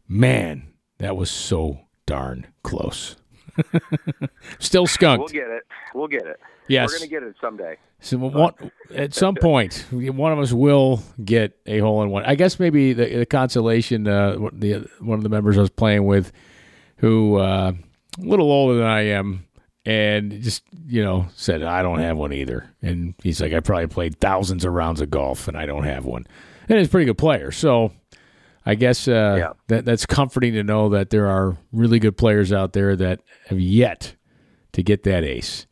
man, 0.08 0.71
that 0.99 1.17
was 1.17 1.32
so 1.32 1.80
darn 2.06 2.45
close. 2.62 3.15
Still 4.60 4.86
skunked. 4.86 5.19
We'll 5.34 5.43
get 5.43 5.49
it. 5.49 5.63
We'll 5.95 6.08
get 6.08 6.28
it. 6.28 6.39
Yes. 6.67 6.91
We're 6.91 6.99
going 6.99 7.10
to 7.10 7.15
get 7.15 7.23
it 7.23 7.36
someday. 7.41 7.78
So 8.03 8.17
one, 8.17 8.53
at 8.93 9.13
some 9.13 9.35
point, 9.35 9.85
one 9.89 10.33
of 10.33 10.39
us 10.39 10.51
will 10.51 11.01
get 11.23 11.57
a 11.65 11.79
hole 11.79 12.03
in 12.03 12.09
one. 12.09 12.25
I 12.25 12.35
guess 12.35 12.59
maybe 12.59 12.91
the, 12.91 13.19
the 13.19 13.25
consolation, 13.25 14.05
uh, 14.09 14.35
the 14.51 14.89
one 14.99 15.17
of 15.17 15.23
the 15.23 15.29
members 15.29 15.57
I 15.57 15.61
was 15.61 15.69
playing 15.69 16.05
with, 16.05 16.33
who 16.97 17.37
uh, 17.37 17.71
a 17.71 18.21
little 18.21 18.51
older 18.51 18.75
than 18.75 18.85
I 18.85 19.07
am, 19.07 19.47
and 19.85 20.41
just 20.41 20.63
you 20.85 21.01
know 21.01 21.27
said 21.35 21.63
I 21.63 21.81
don't 21.81 21.99
have 21.99 22.17
one 22.17 22.33
either. 22.33 22.69
And 22.81 23.15
he's 23.23 23.39
like, 23.39 23.53
I 23.53 23.61
probably 23.61 23.87
played 23.87 24.19
thousands 24.19 24.65
of 24.65 24.73
rounds 24.73 24.99
of 24.99 25.09
golf, 25.09 25.47
and 25.47 25.57
I 25.57 25.65
don't 25.65 25.85
have 25.85 26.03
one. 26.03 26.27
And 26.67 26.77
he's 26.77 26.87
a 26.87 26.91
pretty 26.91 27.05
good 27.05 27.17
player, 27.17 27.51
so 27.51 27.93
I 28.65 28.75
guess 28.75 29.07
uh, 29.07 29.35
yeah. 29.37 29.53
that 29.67 29.85
that's 29.85 30.05
comforting 30.05 30.53
to 30.55 30.63
know 30.63 30.89
that 30.89 31.09
there 31.09 31.27
are 31.27 31.57
really 31.71 31.99
good 31.99 32.17
players 32.17 32.51
out 32.51 32.73
there 32.73 32.97
that 32.97 33.21
have 33.47 33.61
yet 33.61 34.15
to 34.73 34.83
get 34.83 35.03
that 35.03 35.23
ace. 35.23 35.67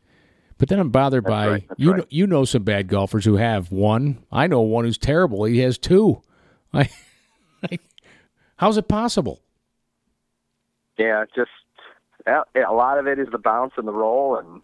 But 0.62 0.68
then 0.68 0.78
I'm 0.78 0.90
bothered 0.90 1.24
That's 1.24 1.30
by 1.32 1.48
right. 1.48 1.64
you. 1.76 1.90
Right. 1.90 1.98
Know, 1.98 2.06
you 2.08 2.24
know 2.24 2.44
some 2.44 2.62
bad 2.62 2.86
golfers 2.86 3.24
who 3.24 3.34
have 3.34 3.72
one. 3.72 4.22
I 4.30 4.46
know 4.46 4.60
one 4.60 4.84
who's 4.84 4.96
terrible. 4.96 5.42
He 5.42 5.58
has 5.58 5.76
two. 5.76 6.22
I, 6.72 6.88
I, 7.68 7.80
how's 8.58 8.76
it 8.76 8.86
possible? 8.86 9.40
Yeah, 10.96 11.24
just 11.34 11.50
a 12.28 12.72
lot 12.72 12.98
of 12.98 13.08
it 13.08 13.18
is 13.18 13.26
the 13.32 13.38
bounce 13.38 13.72
and 13.76 13.88
the 13.88 13.92
roll 13.92 14.36
and 14.36 14.60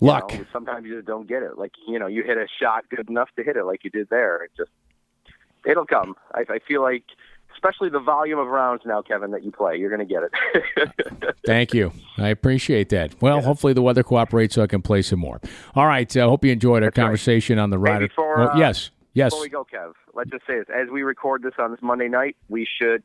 luck. 0.00 0.30
Know, 0.34 0.44
sometimes 0.52 0.84
you 0.84 0.96
just 0.96 1.06
don't 1.06 1.26
get 1.26 1.42
it. 1.42 1.56
Like 1.56 1.72
you 1.88 1.98
know, 1.98 2.06
you 2.06 2.22
hit 2.22 2.36
a 2.36 2.46
shot 2.60 2.84
good 2.90 3.08
enough 3.08 3.30
to 3.36 3.44
hit 3.44 3.56
it, 3.56 3.64
like 3.64 3.82
you 3.82 3.88
did 3.88 4.10
there. 4.10 4.44
It 4.44 4.50
just 4.58 4.70
it'll 5.64 5.86
come. 5.86 6.16
I, 6.34 6.44
I 6.50 6.58
feel 6.68 6.82
like 6.82 7.04
especially 7.54 7.88
the 7.88 8.00
volume 8.00 8.38
of 8.38 8.48
rounds 8.48 8.82
now, 8.84 9.02
Kevin, 9.02 9.30
that 9.30 9.44
you 9.44 9.50
play. 9.50 9.76
You're 9.76 9.94
going 9.94 10.06
to 10.06 10.12
get 10.12 10.22
it. 10.22 11.34
Thank 11.46 11.74
you. 11.74 11.92
I 12.18 12.28
appreciate 12.28 12.88
that. 12.90 13.20
Well, 13.20 13.36
yeah. 13.36 13.42
hopefully 13.42 13.72
the 13.72 13.82
weather 13.82 14.02
cooperates 14.02 14.54
so 14.54 14.62
I 14.62 14.66
can 14.66 14.82
play 14.82 15.02
some 15.02 15.20
more. 15.20 15.40
All 15.74 15.86
right. 15.86 16.14
I 16.16 16.20
uh, 16.20 16.28
hope 16.28 16.44
you 16.44 16.52
enjoyed 16.52 16.82
our 16.82 16.90
That's 16.90 16.96
conversation 16.96 17.56
right. 17.56 17.62
on 17.62 17.70
the 17.70 17.78
Ryder. 17.78 18.08
Before, 18.08 18.38
well, 18.38 18.50
uh, 18.50 18.58
yes. 18.58 18.90
Yes. 19.14 19.30
Before 19.30 19.42
we 19.42 19.48
go, 19.48 19.64
Kev, 19.64 19.92
let's 20.12 20.30
just 20.30 20.46
say 20.46 20.58
this. 20.58 20.66
As 20.74 20.88
we 20.90 21.02
record 21.02 21.42
this 21.42 21.54
on 21.58 21.70
this 21.70 21.80
Monday 21.82 22.08
night, 22.08 22.36
we 22.48 22.66
should, 22.66 23.04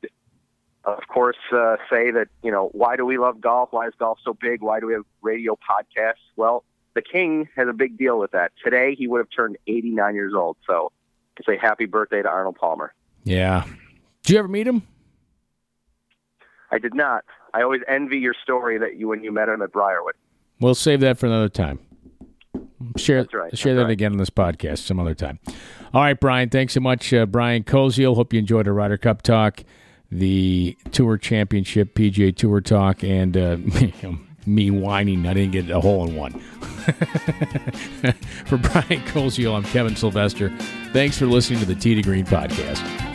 of 0.84 1.08
course, 1.08 1.38
uh, 1.54 1.78
say 1.90 2.12
that, 2.12 2.28
you 2.44 2.52
know, 2.52 2.70
why 2.74 2.96
do 2.96 3.06
we 3.06 3.18
love 3.18 3.40
golf? 3.40 3.70
Why 3.72 3.88
is 3.88 3.94
golf 4.00 4.18
so 4.24 4.34
big? 4.34 4.62
Why 4.62 4.80
do 4.80 4.88
we 4.88 4.94
have 4.94 5.04
radio 5.22 5.56
podcasts? 5.56 6.16
Well, 6.36 6.64
the 6.96 7.02
King 7.04 7.48
has 7.56 7.68
a 7.68 7.74
big 7.74 7.98
deal 7.98 8.18
with 8.18 8.32
that. 8.32 8.52
Today, 8.64 8.96
he 8.96 9.08
would 9.08 9.20
have 9.20 9.30
turned 9.30 9.58
89 9.68 10.16
years 10.16 10.34
old. 10.34 10.58
So, 10.66 10.92
say 11.46 11.58
happy 11.58 11.86
birthday 11.86 12.22
to 12.22 12.28
Arnold 12.28 12.56
Palmer. 12.56 12.94
Yeah. 13.24 13.66
Did 14.24 14.34
you 14.34 14.40
ever 14.40 14.48
meet 14.48 14.68
him? 14.68 14.84
I 16.72 16.78
did 16.78 16.94
not. 16.94 17.24
I 17.54 17.64
always 17.64 17.82
envy 17.88 18.18
your 18.18 18.36
story 18.44 18.78
that 18.78 18.98
you 18.98 19.08
when 19.08 19.24
you 19.24 19.32
met 19.32 19.50
him 19.50 19.62
at 19.62 19.72
Briarwood. 19.72 20.16
We'll 20.60 20.76
save 20.76 21.00
that 21.02 21.18
for 21.18 21.26
another 21.26 21.50
time. 21.50 21.80
Share 22.96 23.26
right, 23.34 23.58
share 23.58 23.76
that 23.76 23.84
right. 23.84 23.92
again 23.92 24.14
on 24.14 24.18
this 24.18 24.30
podcast 24.30 24.80
some 24.80 25.00
other 25.00 25.16
time. 25.16 25.40
All 25.94 26.02
right, 26.02 26.18
Brian. 26.20 26.50
Thanks 26.50 26.74
so 26.74 26.80
much, 26.80 27.14
uh, 27.14 27.26
Brian 27.26 27.64
Koziel. 27.64 28.16
Hope 28.16 28.32
you 28.34 28.40
enjoyed 28.40 28.68
the 28.68 28.72
Ryder 28.72 28.98
Cup 28.98 29.22
talk, 29.22 29.64
the 30.12 30.78
Tour 30.92 31.18
Championship, 31.18 31.94
PGA 31.94 32.36
Tour 32.36 32.62
talk, 32.62 33.04
and 33.04 33.36
uh, 33.36 33.58
me 34.46 34.72
whining 34.72 35.28
I 35.28 35.34
didn't 35.34 35.52
get 35.52 35.70
a 35.70 35.82
hole 35.82 36.08
in 36.08 36.16
one. 36.16 36.40
for 38.46 38.58
Brian 38.58 39.02
Koziel, 39.08 39.56
I'm 39.56 39.64
Kevin 39.64 39.96
Sylvester. 39.96 40.50
Thanks 40.94 41.18
for 41.18 41.26
listening 41.26 41.60
to 41.60 41.66
the 41.66 41.76
Tee 41.76 41.96
to 41.96 42.02
Green 42.02 42.26
podcast. 42.26 43.09